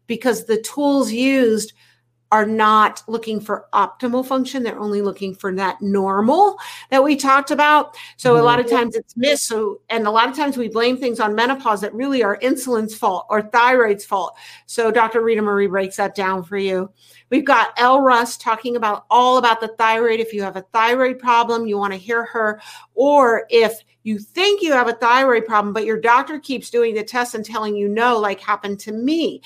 [0.07, 1.73] because the tools used
[2.35, 4.61] are not looking for optimal function.
[4.61, 6.59] They're only looking for that normal
[6.89, 7.95] that we talked about.
[8.17, 8.75] So a lot of mm-hmm.
[8.75, 9.47] times it's missed.
[9.47, 12.93] So, and a lot of times we blame things on menopause that really are insulin's
[12.93, 14.35] fault or thyroid's fault.
[14.65, 15.21] So Dr.
[15.21, 16.91] Rita Marie breaks that down for you.
[17.29, 20.19] We've got Elle Russ talking about all about the thyroid.
[20.19, 22.59] If you have a thyroid problem, you want to hear her.
[22.95, 27.03] Or if you think you have a thyroid problem, but your doctor keeps doing the
[27.03, 29.41] test and telling you no, like happened to me.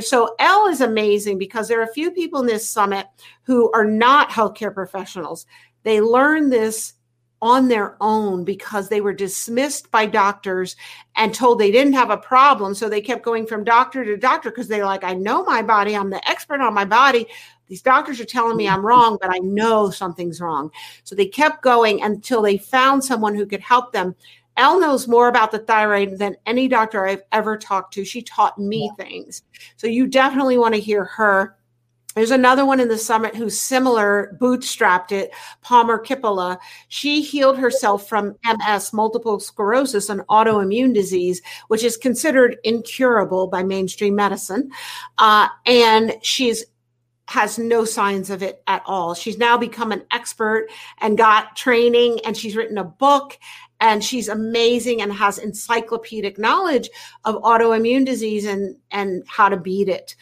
[0.00, 3.06] So Elle is amazing because there are a few people in this summit
[3.44, 5.46] who are not healthcare professionals.
[5.84, 6.92] They learn this
[7.40, 10.76] on their own because they were dismissed by doctors
[11.16, 12.74] and told they didn't have a problem.
[12.74, 15.96] So they kept going from doctor to doctor because they're like, I know my body,
[15.96, 17.26] I'm the expert on my body.
[17.66, 20.70] These doctors are telling me I'm wrong, but I know something's wrong.
[21.04, 24.14] So they kept going until they found someone who could help them.
[24.56, 28.04] Elle knows more about the thyroid than any doctor I've ever talked to.
[28.04, 29.04] She taught me yeah.
[29.04, 29.42] things.
[29.76, 31.56] So you definitely want to hear her
[32.14, 36.58] there's another one in the summit who's similar, bootstrapped it, Palmer Kippola.
[36.88, 43.64] She healed herself from MS, multiple sclerosis, an autoimmune disease, which is considered incurable by
[43.64, 44.70] mainstream medicine.
[45.18, 46.64] Uh, and she's
[47.26, 49.14] has no signs of it at all.
[49.14, 50.68] She's now become an expert
[51.00, 53.38] and got training, and she's written a book
[53.80, 56.88] and she's amazing and has encyclopedic knowledge
[57.24, 60.14] of autoimmune disease and and how to beat it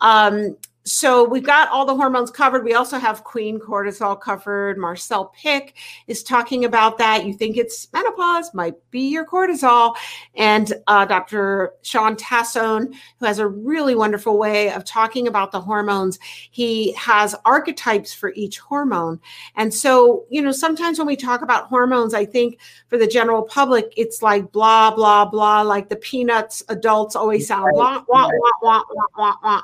[0.00, 2.64] um, so we've got all the hormones covered.
[2.64, 4.78] We also have queen cortisol covered.
[4.78, 5.76] Marcelle Pick
[6.06, 7.26] is talking about that.
[7.26, 9.94] You think it's menopause, might be your cortisol.
[10.34, 11.74] And uh, Dr.
[11.82, 16.18] Shawn Tassone, who has a really wonderful way of talking about the hormones,
[16.50, 19.20] he has archetypes for each hormone.
[19.56, 22.58] And so, you know, sometimes when we talk about hormones, I think
[22.88, 27.70] for the general public, it's like blah, blah, blah, like the peanuts adults always sound
[27.74, 29.62] wah, wah, wah, wah, wah, wah, wah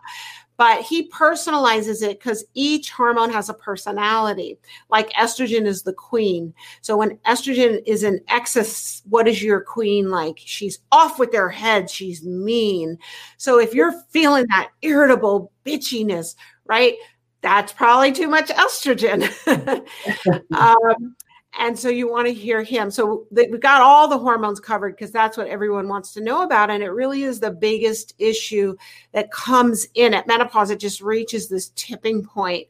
[0.57, 4.59] but he personalizes it because each hormone has a personality.
[4.88, 6.54] Like estrogen is the queen.
[6.80, 10.38] So when estrogen is in excess, what is your queen like?
[10.38, 11.90] She's off with their head.
[11.90, 12.98] She's mean.
[13.36, 16.34] So if you're feeling that irritable bitchiness,
[16.64, 16.94] right?
[17.42, 19.22] That's probably too much estrogen.
[20.57, 21.16] um,
[21.59, 22.90] and so you want to hear him.
[22.90, 26.70] So we've got all the hormones covered because that's what everyone wants to know about
[26.70, 28.76] and it really is the biggest issue
[29.12, 30.70] that comes in at menopause.
[30.70, 32.66] It just reaches this tipping point.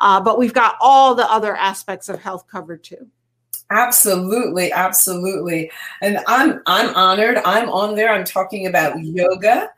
[0.00, 3.06] Uh, but we've got all the other aspects of health covered too.
[3.70, 5.70] Absolutely absolutely.
[6.02, 7.38] And i'm i'm honored.
[7.38, 8.10] I'm on there.
[8.10, 9.70] I'm talking about yoga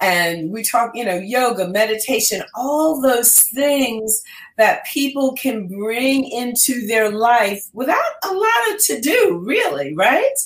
[0.00, 4.22] and we talk, you know, yoga, meditation, all those things
[4.56, 10.38] that people can bring into their life without a lot of to do, really, right?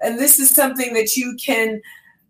[0.00, 1.80] And this is something that you can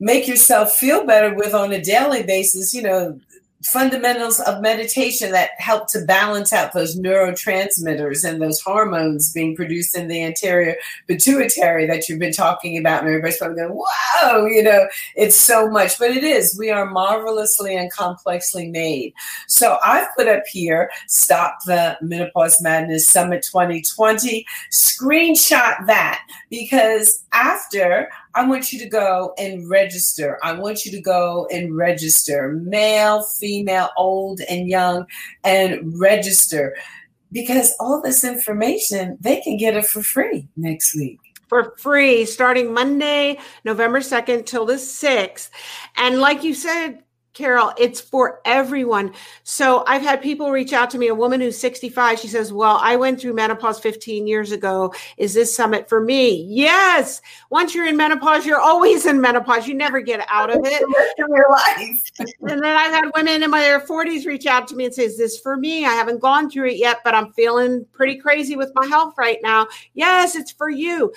[0.01, 2.75] make yourself feel better with on a daily basis.
[2.75, 3.21] You know,
[3.65, 9.97] fundamentals of meditation that help to balance out those neurotransmitters and those hormones being produced
[9.97, 13.01] in the anterior pituitary that you've been talking about.
[13.01, 14.87] And everybody's probably going, whoa, you know,
[15.17, 16.57] it's so much, but it is.
[16.59, 19.15] We are marvelously and complexly made.
[19.47, 24.45] So I've put up here, Stop the Menopause Madness Summit 2020.
[24.71, 30.39] Screenshot that because after I want you to go and register.
[30.43, 35.07] I want you to go and register, male, female, old, and young,
[35.45, 36.77] and register
[37.31, 41.19] because all this information, they can get it for free next week
[41.53, 45.51] for free starting Monday, November 2nd till the 6th.
[45.99, 47.03] And like you said,
[47.35, 49.15] Carol, it's for everyone.
[49.43, 52.19] So I've had people reach out to me, a woman who's 65.
[52.19, 54.93] She says, Well, I went through menopause 15 years ago.
[55.17, 56.45] Is this summit for me?
[56.49, 57.23] Yes.
[57.49, 59.67] Once you're in menopause, you're always in menopause.
[59.67, 60.83] You never get out of it.
[61.19, 62.03] your life.
[62.19, 65.17] and then I've had women in my 40s reach out to me and say, Is
[65.17, 65.87] this for me?
[65.87, 69.39] I haven't gone through it yet, but I'm feeling pretty crazy with my health right
[69.43, 69.69] now.
[69.95, 71.13] Yes, it's for you.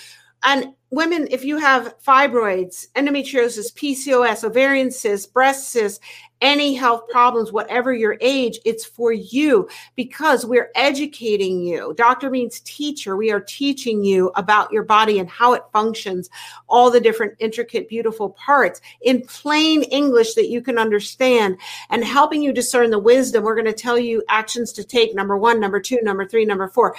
[0.45, 5.99] And women, if you have fibroids, endometriosis, PCOS, ovarian cysts, breast cysts,
[6.41, 11.93] any health problems, whatever your age, it's for you because we're educating you.
[11.97, 13.15] Doctor means teacher.
[13.15, 16.29] We are teaching you about your body and how it functions,
[16.67, 21.57] all the different intricate, beautiful parts in plain English that you can understand
[21.89, 23.43] and helping you discern the wisdom.
[23.43, 26.67] We're going to tell you actions to take number one, number two, number three, number
[26.67, 26.95] four.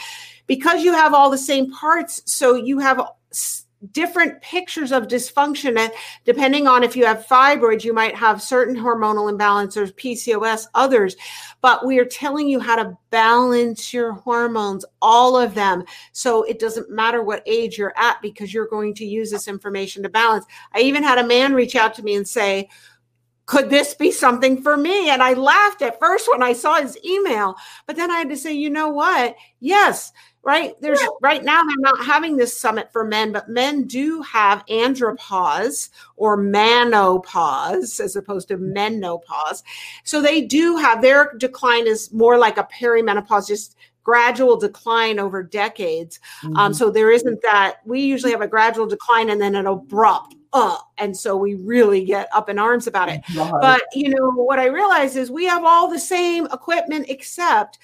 [0.47, 3.01] Because you have all the same parts, so you have
[3.93, 5.91] different pictures of dysfunction
[6.25, 11.15] depending on if you have fibroids you might have certain hormonal imbalances pcos others.
[11.61, 15.85] But we are telling you how to balance your hormones all of them.
[16.13, 20.03] So it doesn't matter what age you're at because you're going to use this information
[20.03, 20.47] to balance.
[20.73, 22.69] I even had a man reach out to me and say
[23.47, 25.09] could this be something for me?
[25.09, 27.55] And I laughed at first when I saw his email,
[27.87, 29.37] but then I had to say, you know what?
[29.61, 30.13] Yes,
[30.47, 30.81] right?
[30.81, 35.91] There's right now they're not having this summit for men but men do have andropause
[36.17, 39.65] or manopause as opposed to menopause.
[40.05, 45.43] So they do have their decline is more like a perimenopause just gradual decline over
[45.43, 46.21] decades.
[46.45, 46.59] Um, mm-hmm.
[46.59, 50.37] um, so there isn't that we usually have a gradual decline and then an abrupt
[50.53, 53.21] uh, and so we really get up in arms about it.
[53.35, 57.79] But you know what I realize is we have all the same equipment except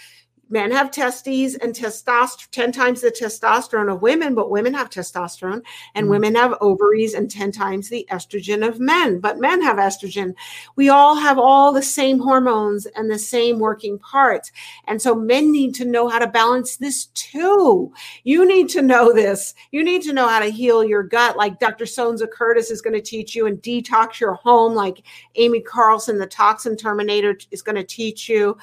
[0.53, 5.63] men have testes and testosterone 10 times the testosterone of women but women have testosterone
[5.95, 6.11] and mm.
[6.11, 10.35] women have ovaries and 10 times the estrogen of men but men have estrogen.
[10.77, 14.53] We all have all the same hormones and the same working parts
[14.87, 17.93] and so men need to know how to balance this too.
[18.25, 19.55] You need to know this.
[19.71, 22.95] You need to know how to heal your gut like dr sonza curtis is going
[22.95, 25.03] to teach you and detox your home like
[25.37, 28.57] amy carlson the toxin terminator is going to teach you.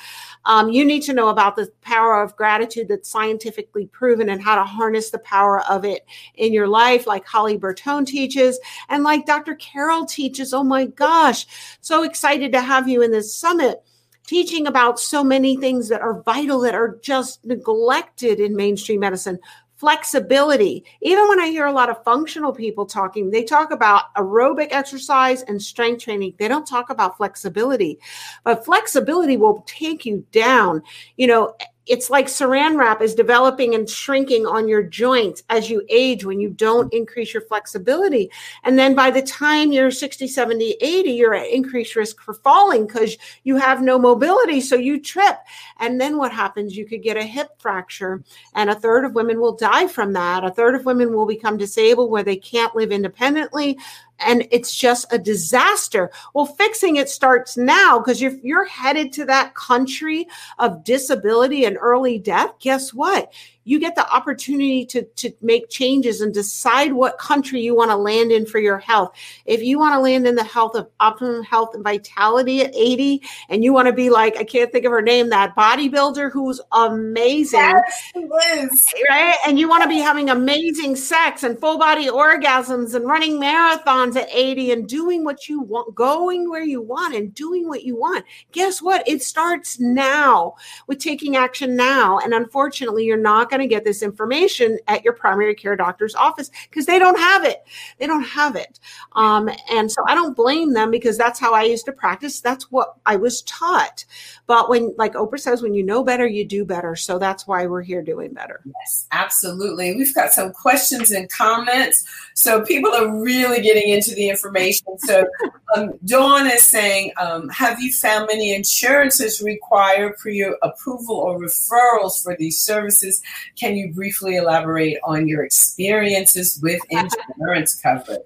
[0.45, 4.55] Um, you need to know about the power of gratitude that's scientifically proven and how
[4.55, 8.59] to harness the power of it in your life, like Holly Bertone teaches,
[8.89, 9.55] and like Dr.
[9.55, 10.53] Carol teaches.
[10.53, 11.47] Oh my gosh,
[11.81, 13.81] so excited to have you in this summit
[14.27, 19.39] teaching about so many things that are vital that are just neglected in mainstream medicine
[19.79, 20.83] flexibility.
[21.01, 25.41] Even when I hear a lot of functional people talking, they talk about aerobic exercise
[25.43, 26.33] and strength training.
[26.37, 27.97] They don't talk about flexibility,
[28.43, 30.83] but flexibility will take you down.
[31.15, 31.55] You know,
[31.89, 36.39] it's like saran wrap is developing and shrinking on your joints as you age when
[36.39, 38.29] you don't increase your flexibility.
[38.63, 42.85] And then by the time you're 60, 70, 80, you're at increased risk for falling
[42.85, 44.61] because you have no mobility.
[44.61, 45.37] So you trip.
[45.79, 46.77] And then what happens?
[46.77, 48.23] You could get a hip fracture,
[48.53, 50.43] and a third of women will die from that.
[50.43, 53.79] A third of women will become disabled where they can't live independently
[54.20, 56.11] and it's just a disaster.
[56.34, 61.78] Well, fixing it starts now because if you're headed to that country of disability and
[61.80, 63.34] early death, guess what?
[63.70, 67.95] You get the opportunity to, to make changes and decide what country you want to
[67.95, 69.13] land in for your health.
[69.45, 73.22] If you want to land in the health of optimum health and vitality at 80,
[73.47, 76.59] and you want to be like, I can't think of her name, that bodybuilder who's
[76.72, 77.59] amazing.
[77.59, 78.86] Yes, Liz.
[79.07, 79.38] right?
[79.45, 84.15] And you want to be having amazing sex and full body orgasms and running marathons
[84.15, 87.95] at 80 and doing what you want, going where you want and doing what you
[87.95, 88.26] want.
[88.51, 89.07] Guess what?
[89.07, 90.55] It starts now
[90.88, 92.17] with taking action now.
[92.17, 96.16] And unfortunately, you're not going going to get this information at your primary care doctor's
[96.16, 97.64] office because they don't have it.
[97.97, 98.80] They don't have it.
[99.14, 102.39] Um, and so I don't blame them because that's how I used to practice.
[102.41, 104.05] That's what I was taught.
[104.47, 106.95] But when, like Oprah says, when you know better, you do better.
[106.95, 108.62] So that's why we're here doing better.
[108.66, 109.95] Yes, absolutely.
[109.95, 112.05] We've got some questions and comments.
[112.34, 114.97] So people are really getting into the information.
[114.99, 115.26] So
[115.76, 122.24] um, Dawn is saying, um, have you found many insurances require pre approval or referrals
[122.24, 123.22] for these services?
[123.57, 128.21] Can you briefly elaborate on your experiences with insurance coverage?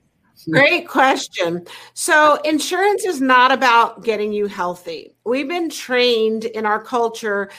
[0.49, 1.65] Great question.
[1.93, 5.15] So, insurance is not about getting you healthy.
[5.25, 7.49] We've been trained in our culture,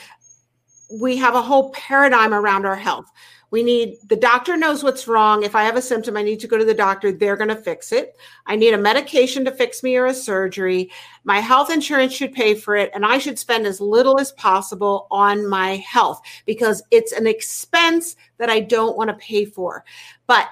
[1.01, 3.07] we have a whole paradigm around our health.
[3.55, 5.45] We need the doctor knows what's wrong.
[5.45, 7.13] If I have a symptom, I need to go to the doctor.
[7.13, 8.17] They're going to fix it.
[8.47, 10.91] I need a medication to fix me or a surgery.
[11.23, 12.91] My health insurance should pay for it.
[12.97, 18.17] And I should spend as little as possible on my health because it's an expense
[18.39, 19.85] that I don't want to pay for.
[20.27, 20.49] But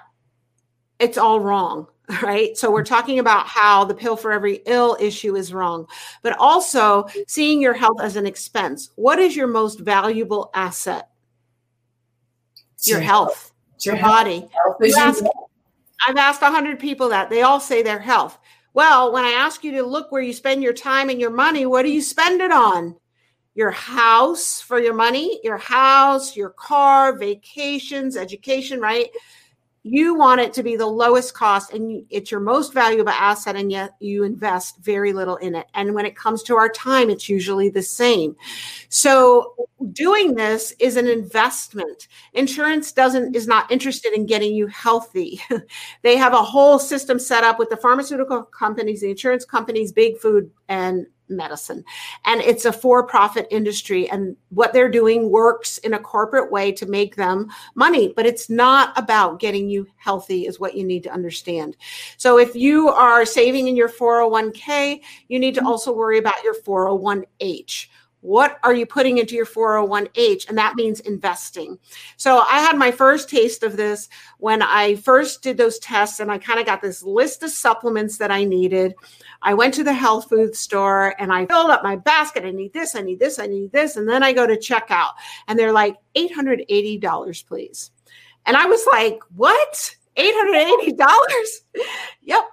[1.00, 1.88] it's all wrong
[2.22, 2.56] right?
[2.56, 5.88] So we're talking about how the pill for every ill issue is wrong,
[6.22, 8.90] but also seeing your health as an expense.
[8.94, 11.08] What is your most valuable asset?
[12.84, 14.48] Your, health, your, your body.
[14.64, 14.76] Health
[16.06, 17.30] I've asked 100 people that.
[17.30, 18.38] They all say their health.
[18.74, 21.66] Well, when I ask you to look where you spend your time and your money,
[21.66, 22.96] what do you spend it on?
[23.54, 29.10] Your house for your money, your house, your car, vacations, education, right?
[29.84, 33.72] You want it to be the lowest cost and it's your most valuable asset and
[33.72, 35.66] yet you invest very little in it.
[35.74, 38.36] And when it comes to our time it's usually the same.
[38.88, 39.54] So
[39.90, 42.06] doing this is an investment.
[42.32, 45.40] Insurance doesn't is not interested in getting you healthy.
[46.02, 50.18] They have a whole system set up with the pharmaceutical companies the insurance companies big
[50.18, 51.84] food and medicine.
[52.24, 54.08] And it's a for profit industry.
[54.08, 58.12] And what they're doing works in a corporate way to make them money.
[58.16, 61.76] But it's not about getting you healthy, is what you need to understand.
[62.16, 65.68] So if you are saving in your 401k, you need to mm-hmm.
[65.68, 67.88] also worry about your 401h
[68.22, 71.78] what are you putting into your 401h and that means investing
[72.16, 74.08] so i had my first taste of this
[74.38, 78.18] when i first did those tests and i kind of got this list of supplements
[78.18, 78.94] that i needed
[79.42, 82.44] I went to the health food store and I filled up my basket.
[82.44, 83.96] I need this, I need this, I need this.
[83.96, 85.12] And then I go to checkout
[85.48, 87.90] and they're like, $880, please.
[88.46, 89.96] And I was like, what?
[90.16, 91.60] $880?
[92.22, 92.44] yep.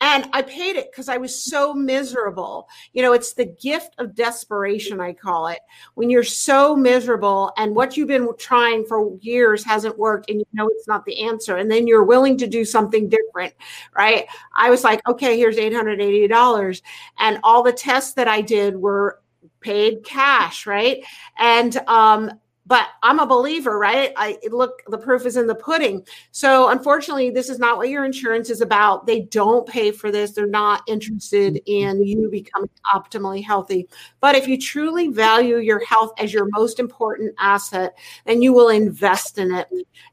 [0.00, 2.68] And I paid it because I was so miserable.
[2.92, 5.58] You know, it's the gift of desperation, I call it.
[5.94, 10.46] When you're so miserable and what you've been trying for years hasn't worked and you
[10.52, 13.54] know it's not the answer, and then you're willing to do something different,
[13.96, 14.26] right?
[14.54, 16.82] I was like, okay, here's $880.
[17.18, 19.20] And all the tests that I did were
[19.60, 21.02] paid cash, right?
[21.38, 22.30] And um,
[22.68, 24.12] but I'm a believer, right?
[24.16, 26.06] I look, the proof is in the pudding.
[26.32, 29.06] So unfortunately, this is not what your insurance is about.
[29.06, 30.32] They don't pay for this.
[30.32, 31.98] They're not interested mm-hmm.
[31.98, 33.88] in you becoming optimally healthy.
[34.20, 37.96] But if you truly value your health as your most important asset,
[38.26, 39.66] then you will invest in it.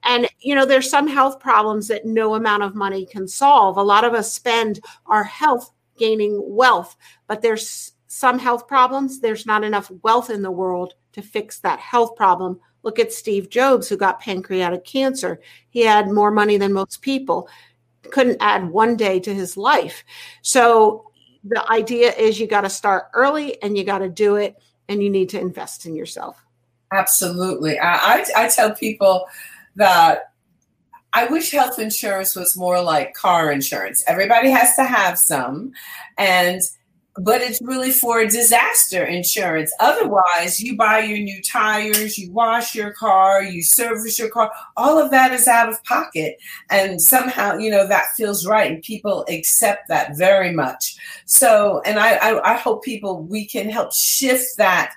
[0.04, 3.76] And you know, there's some health problems that no amount of money can solve.
[3.76, 6.96] A lot of us spend our health gaining wealth,
[7.28, 11.80] but there's some health problems, there's not enough wealth in the world to fix that
[11.80, 12.60] health problem.
[12.84, 15.40] Look at Steve Jobs, who got pancreatic cancer.
[15.70, 17.50] He had more money than most people,
[18.12, 20.04] couldn't add one day to his life.
[20.42, 21.10] So
[21.44, 24.56] the idea is you got to start early and you got to do it,
[24.88, 26.38] and you need to invest in yourself.
[26.92, 27.80] Absolutely.
[27.80, 29.26] I, I, I tell people
[29.76, 30.34] that
[31.14, 34.04] I wish health insurance was more like car insurance.
[34.06, 35.72] Everybody has to have some.
[36.18, 36.62] And
[37.18, 39.72] but it's really for disaster insurance.
[39.80, 44.98] Otherwise, you buy your new tires, you wash your car, you service your car, all
[44.98, 46.38] of that is out of pocket.
[46.70, 48.72] And somehow, you know, that feels right.
[48.72, 50.98] And people accept that very much.
[51.26, 54.94] So, and I, I, I hope people, we can help shift that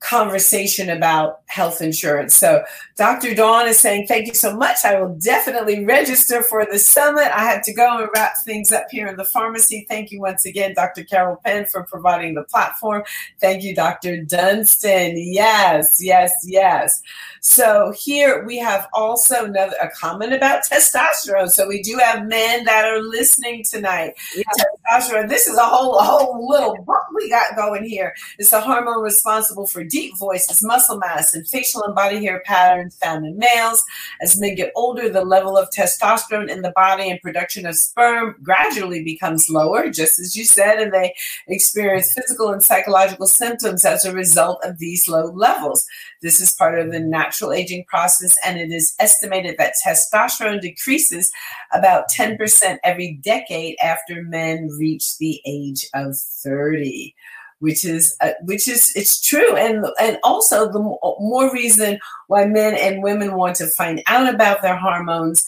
[0.00, 2.34] conversation about health insurance.
[2.34, 2.64] So
[2.96, 3.34] Dr.
[3.34, 4.78] Dawn is saying, thank you so much.
[4.84, 7.28] I will definitely register for the summit.
[7.34, 9.84] I have to go and wrap things up here in the pharmacy.
[9.88, 11.04] Thank you once again, Dr.
[11.04, 13.02] Carol Penn, for providing the platform.
[13.40, 14.22] Thank you, Dr.
[14.22, 15.14] Dunston.
[15.16, 17.02] Yes, yes, yes.
[17.40, 21.50] So here we have also another a comment about testosterone.
[21.50, 24.14] So we do have men that are listening tonight.
[24.36, 24.44] Yeah.
[24.92, 25.28] Testosterone.
[25.28, 28.14] This is a whole a whole little book we got going here.
[28.38, 32.96] It's a hormone responsible for deep voices, muscle mass, and facial and body hair patterns
[32.96, 33.84] found in males.
[34.22, 38.36] As men get older, the level of testosterone in the body and production of sperm
[38.42, 41.14] gradually becomes lower, just as you said, and they
[41.48, 45.86] experience physical and psychological symptoms as a result of these low levels.
[46.22, 51.30] This is part of the natural aging process, and it is estimated that testosterone decreases
[51.72, 57.14] about 10% every decade after men reach the age of 30
[57.60, 62.74] which is uh, which is it's true and and also the more reason why men
[62.74, 65.44] and women want to find out about their hormones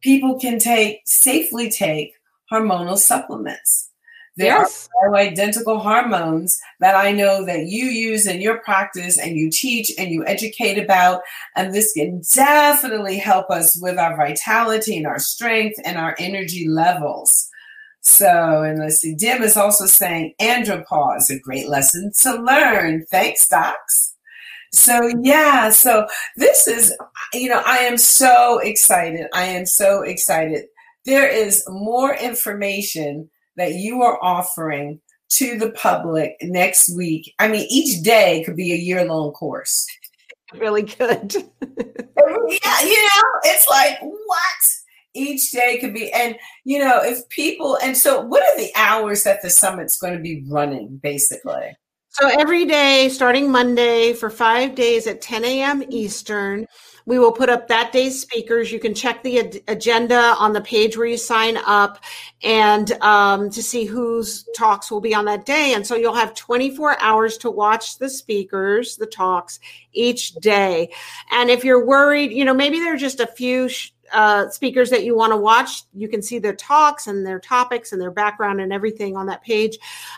[0.00, 2.12] people can take safely take
[2.52, 3.90] hormonal supplements
[4.36, 4.88] there yes.
[5.00, 9.92] are identical hormones that I know that you use in your practice and you teach
[9.96, 11.22] and you educate about.
[11.54, 16.68] And this can definitely help us with our vitality and our strength and our energy
[16.68, 17.48] levels.
[18.04, 23.06] So, and let's see, Dim is also saying andropause, a great lesson to learn.
[23.10, 24.14] Thanks, docs.
[24.72, 26.94] So, yeah, so this is,
[27.32, 29.26] you know, I am so excited.
[29.32, 30.66] I am so excited.
[31.06, 35.00] There is more information that you are offering
[35.30, 37.32] to the public next week.
[37.38, 39.86] I mean, each day could be a year long course.
[40.58, 41.34] Really good.
[41.34, 44.83] yeah, you know, it's like, what?
[45.14, 49.22] Each day could be, and you know, if people, and so what are the hours
[49.22, 51.76] that the summit's going to be running basically?
[52.10, 55.82] So every day, starting Monday for five days at 10 a.m.
[55.88, 56.64] Eastern,
[57.06, 58.70] we will put up that day's speakers.
[58.70, 62.04] You can check the ad- agenda on the page where you sign up
[62.44, 65.74] and um, to see whose talks will be on that day.
[65.74, 69.58] And so you'll have 24 hours to watch the speakers, the talks
[69.92, 70.92] each day.
[71.32, 74.90] And if you're worried, you know, maybe there are just a few sh- uh, speakers
[74.90, 78.10] that you want to watch, you can see their talks and their topics and their
[78.10, 79.76] background and everything on that page.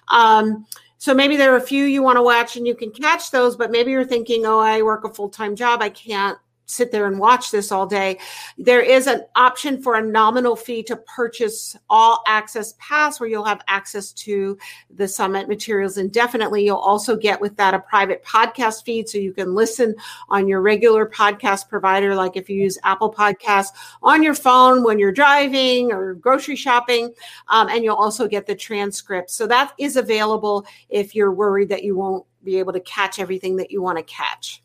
[0.08, 0.66] Um,
[0.98, 3.56] so maybe there are a few you want to watch and you can catch those,
[3.56, 5.82] but maybe you're thinking, oh, I work a full time job.
[5.82, 8.18] I can't sit there and watch this all day.
[8.58, 13.44] There is an option for a nominal fee to purchase all access pass where you'll
[13.44, 14.58] have access to
[14.90, 16.64] the summit materials indefinitely.
[16.64, 19.94] You'll also get with that a private podcast feed so you can listen
[20.28, 23.70] on your regular podcast provider, like if you use Apple Podcasts
[24.02, 27.14] on your phone when you're driving or grocery shopping.
[27.48, 29.30] Um, and you'll also get the transcript.
[29.30, 33.56] So that is available if you're worried that you won't be able to catch everything
[33.56, 34.62] that you want to catch.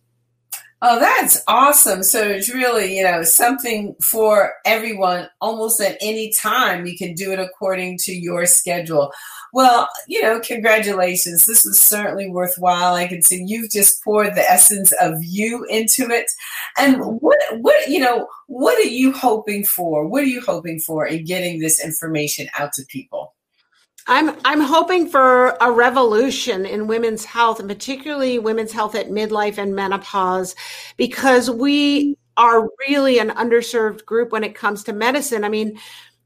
[0.83, 2.01] Oh, that's awesome.
[2.01, 6.87] So it's really, you know, something for everyone almost at any time.
[6.87, 9.11] You can do it according to your schedule.
[9.53, 11.45] Well, you know, congratulations.
[11.45, 12.95] This is certainly worthwhile.
[12.95, 16.25] I can see you've just poured the essence of you into it.
[16.79, 20.07] And what what you know, what are you hoping for?
[20.07, 23.35] What are you hoping for in getting this information out to people?
[24.11, 29.57] I'm I'm hoping for a revolution in women's health and particularly women's health at midlife
[29.57, 30.53] and menopause
[30.97, 35.45] because we are really an underserved group when it comes to medicine.
[35.45, 35.79] I mean,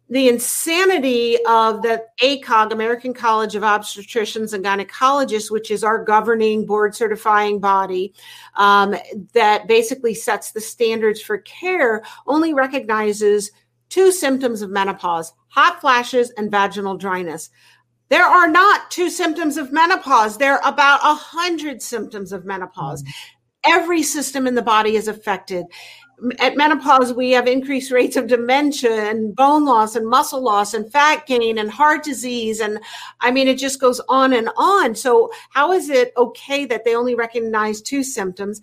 [0.10, 6.66] the insanity of the ACOG, American College of Obstetricians and Gynecologists, which is our governing
[6.66, 8.16] board certifying body
[8.56, 8.96] um,
[9.34, 13.52] that basically sets the standards for care, only recognizes
[13.90, 17.50] two symptoms of menopause hot flashes and vaginal dryness.
[18.10, 20.38] There are not two symptoms of menopause.
[20.38, 23.04] There are about a hundred symptoms of menopause.
[23.04, 23.72] Mm-hmm.
[23.72, 25.66] Every system in the body is affected
[26.40, 30.90] at menopause, we have increased rates of dementia and bone loss and muscle loss and
[30.92, 32.62] fat gain and heart disease.
[32.62, 32.80] And
[33.20, 34.96] I mean, it just goes on and on.
[34.96, 38.62] So, how is it okay that they only recognize two symptoms?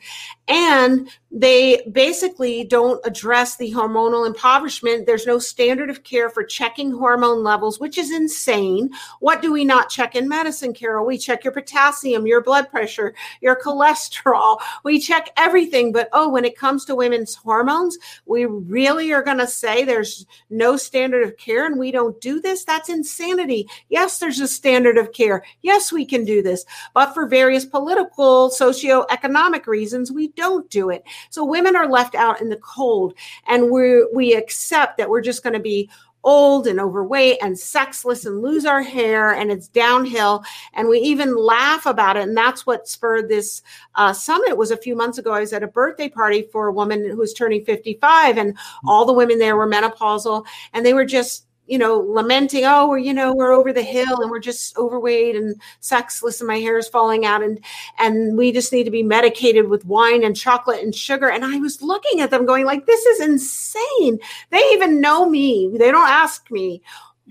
[0.53, 5.07] And they basically don't address the hormonal impoverishment.
[5.07, 8.91] There's no standard of care for checking hormone levels, which is insane.
[9.21, 11.07] What do we not check in medicine, Carol?
[11.07, 14.61] We check your potassium, your blood pressure, your cholesterol.
[14.85, 15.91] We check everything.
[15.91, 17.97] But oh, when it comes to women's hormones,
[18.27, 22.43] we really are going to say there's no standard of care and we don't do
[22.43, 22.63] this?
[22.63, 23.67] That's insanity.
[23.89, 25.45] Yes, there's a standard of care.
[25.63, 26.67] Yes, we can do this.
[26.93, 31.05] But for various political, socioeconomic reasons, we don't do it.
[31.31, 33.15] So women are left out in the cold
[33.47, 35.89] and we we accept that we're just going to be
[36.25, 41.37] old and overweight and sexless and lose our hair and it's downhill and we even
[41.37, 43.63] laugh about it and that's what spurred this
[43.97, 46.73] uh, summit was a few months ago i was at a birthday party for a
[46.73, 51.05] woman who was turning 55 and all the women there were menopausal and they were
[51.05, 54.77] just you know, lamenting, oh, we're, you know, we're over the hill and we're just
[54.77, 57.61] overweight and sexless and my hair is falling out and
[57.99, 61.31] and we just need to be medicated with wine and chocolate and sugar.
[61.31, 64.19] And I was looking at them going like, this is insane.
[64.51, 65.71] They even know me.
[65.79, 66.83] They don't ask me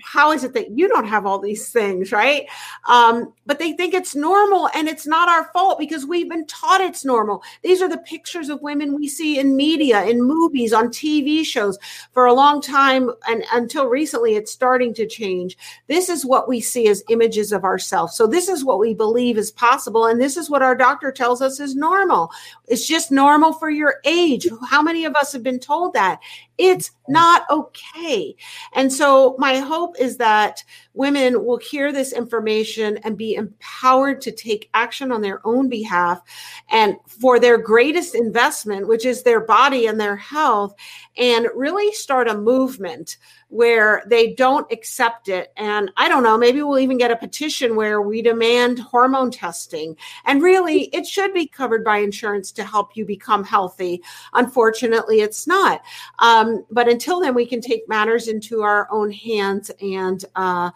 [0.02, 2.48] how is it that you don't have all these things right?
[2.88, 6.82] Um, but they think it's normal and it's not our fault because we've been taught
[6.82, 7.44] it's normal.
[7.62, 11.78] These are the pictures of women we see in media in movies on tv shows
[12.12, 15.58] for a long time and until recently it's starting to change.
[15.88, 18.16] This is what we see as images of ourselves.
[18.16, 21.42] So this is what we believe is possible and this is what our doctor tells
[21.42, 22.32] us is normal.
[22.68, 24.48] It's just normal for your age.
[24.70, 26.20] How many of us have been told that
[26.62, 28.36] it's not okay.
[28.74, 30.64] And so, my hope is that
[30.94, 36.22] women will hear this information and be empowered to take action on their own behalf
[36.70, 40.76] and for their greatest investment, which is their body and their health,
[41.18, 43.18] and really start a movement
[43.50, 45.52] where they don't accept it.
[45.58, 49.98] And I don't know, maybe we'll even get a petition where we demand hormone testing.
[50.24, 54.02] And really, it should be covered by insurance to help you become healthy.
[54.34, 55.82] Unfortunately, it's not.
[56.20, 60.72] Um, but until then, we can take matters into our own hands and, uh,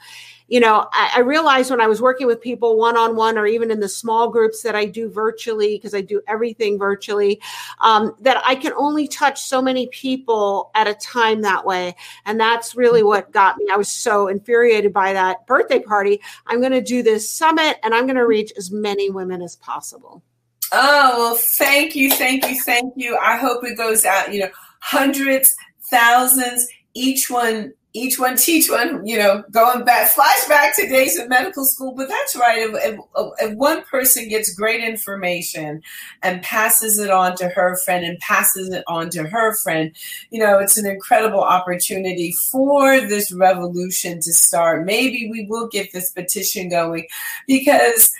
[0.47, 3.47] you know, I, I realized when I was working with people one on one or
[3.47, 7.41] even in the small groups that I do virtually, because I do everything virtually,
[7.79, 11.95] um, that I can only touch so many people at a time that way.
[12.25, 13.67] And that's really what got me.
[13.71, 16.21] I was so infuriated by that birthday party.
[16.45, 19.55] I'm going to do this summit and I'm going to reach as many women as
[19.55, 20.21] possible.
[20.71, 23.17] Oh, well, thank you, thank you, thank you.
[23.17, 24.49] I hope it goes out, you know,
[24.79, 25.55] hundreds,
[25.89, 31.29] thousands, each one each one teach one, you know, going back, flashback to days of
[31.29, 31.93] medical school.
[31.95, 32.59] But that's right.
[32.59, 32.99] If, if,
[33.39, 35.81] if, one person gets great information
[36.21, 39.95] and passes it on to her friend and passes it on to her friend,
[40.29, 44.85] you know, it's an incredible opportunity for this revolution to start.
[44.85, 47.07] Maybe we will get this petition going
[47.47, 48.11] because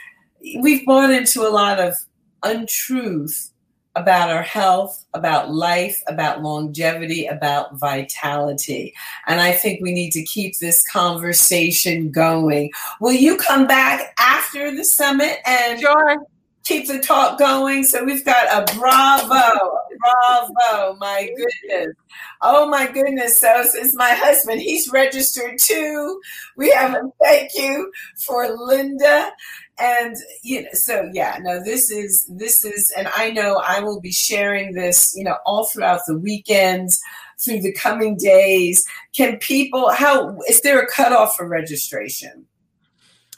[0.61, 1.95] we've bought into a lot of
[2.43, 3.51] untruth
[3.95, 8.93] about our health, about life, about longevity, about vitality.
[9.27, 12.71] And I think we need to keep this conversation going.
[12.99, 16.17] Will you come back after the summit and sure.
[16.65, 17.85] keep the talk going?
[17.85, 21.95] So we've got a bravo, bravo, my goodness.
[22.41, 23.39] Oh my goodness.
[23.39, 24.61] So is my husband.
[24.61, 26.21] He's registered too.
[26.57, 27.91] We have a thank you
[28.25, 29.31] for Linda
[29.77, 33.99] and you know so yeah no this is this is and i know i will
[33.99, 37.01] be sharing this you know all throughout the weekends
[37.39, 38.85] through the coming days.
[39.13, 42.45] Can people how is there a cutoff for registration?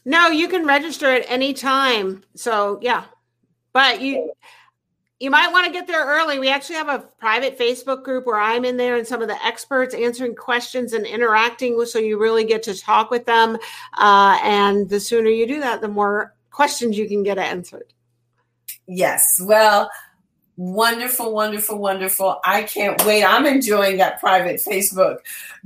[0.05, 2.23] No you can register at any time.
[2.35, 3.05] So yeah.
[3.73, 4.31] But you
[5.20, 6.38] you might want to get there early.
[6.38, 9.43] We actually have a private Facebook group where I'm in there and some of the
[9.43, 13.57] experts answering questions and interacting with, so you really get to talk with them.
[13.97, 17.93] Uh, and the sooner you do that, the more questions you can get answered.
[18.88, 19.41] Yes.
[19.43, 19.89] Well,
[20.55, 22.39] wonderful, wonderful, wonderful.
[22.45, 23.24] I can't wait.
[23.24, 25.18] I'm enjoying that private Facebook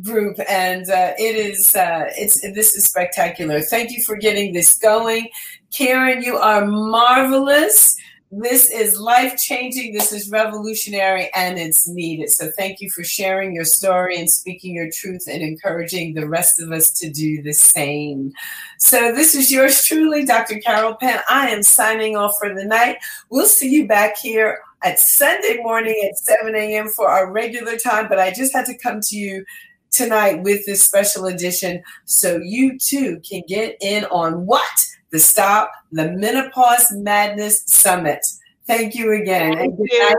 [0.01, 3.61] group, and uh, it is uh, it's this is spectacular.
[3.61, 5.27] Thank you for getting this going,
[5.71, 6.23] Kyrin.
[6.23, 7.97] You are marvelous
[8.33, 12.29] This is life changing, this is revolutionary, and it's needed.
[12.29, 16.61] So, thank you for sharing your story and speaking your truth and encouraging the rest
[16.61, 18.31] of us to do the same.
[18.79, 20.59] So, this is yours truly, Dr.
[20.59, 21.19] Carol Penn.
[21.29, 22.99] I am signing off for the night.
[23.29, 26.87] We'll see you back here at Sunday morning at 7 a.m.
[26.87, 29.43] for our regular time, but I just had to come to you
[29.91, 34.85] tonight with this special edition so you too can get in on what?
[35.11, 38.25] The Stop the Menopause Madness Summit.
[38.65, 39.57] Thank you again.
[39.57, 39.99] Thank and good you.
[39.99, 40.15] night,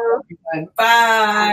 [0.53, 0.73] everyone.
[0.77, 1.53] Bye.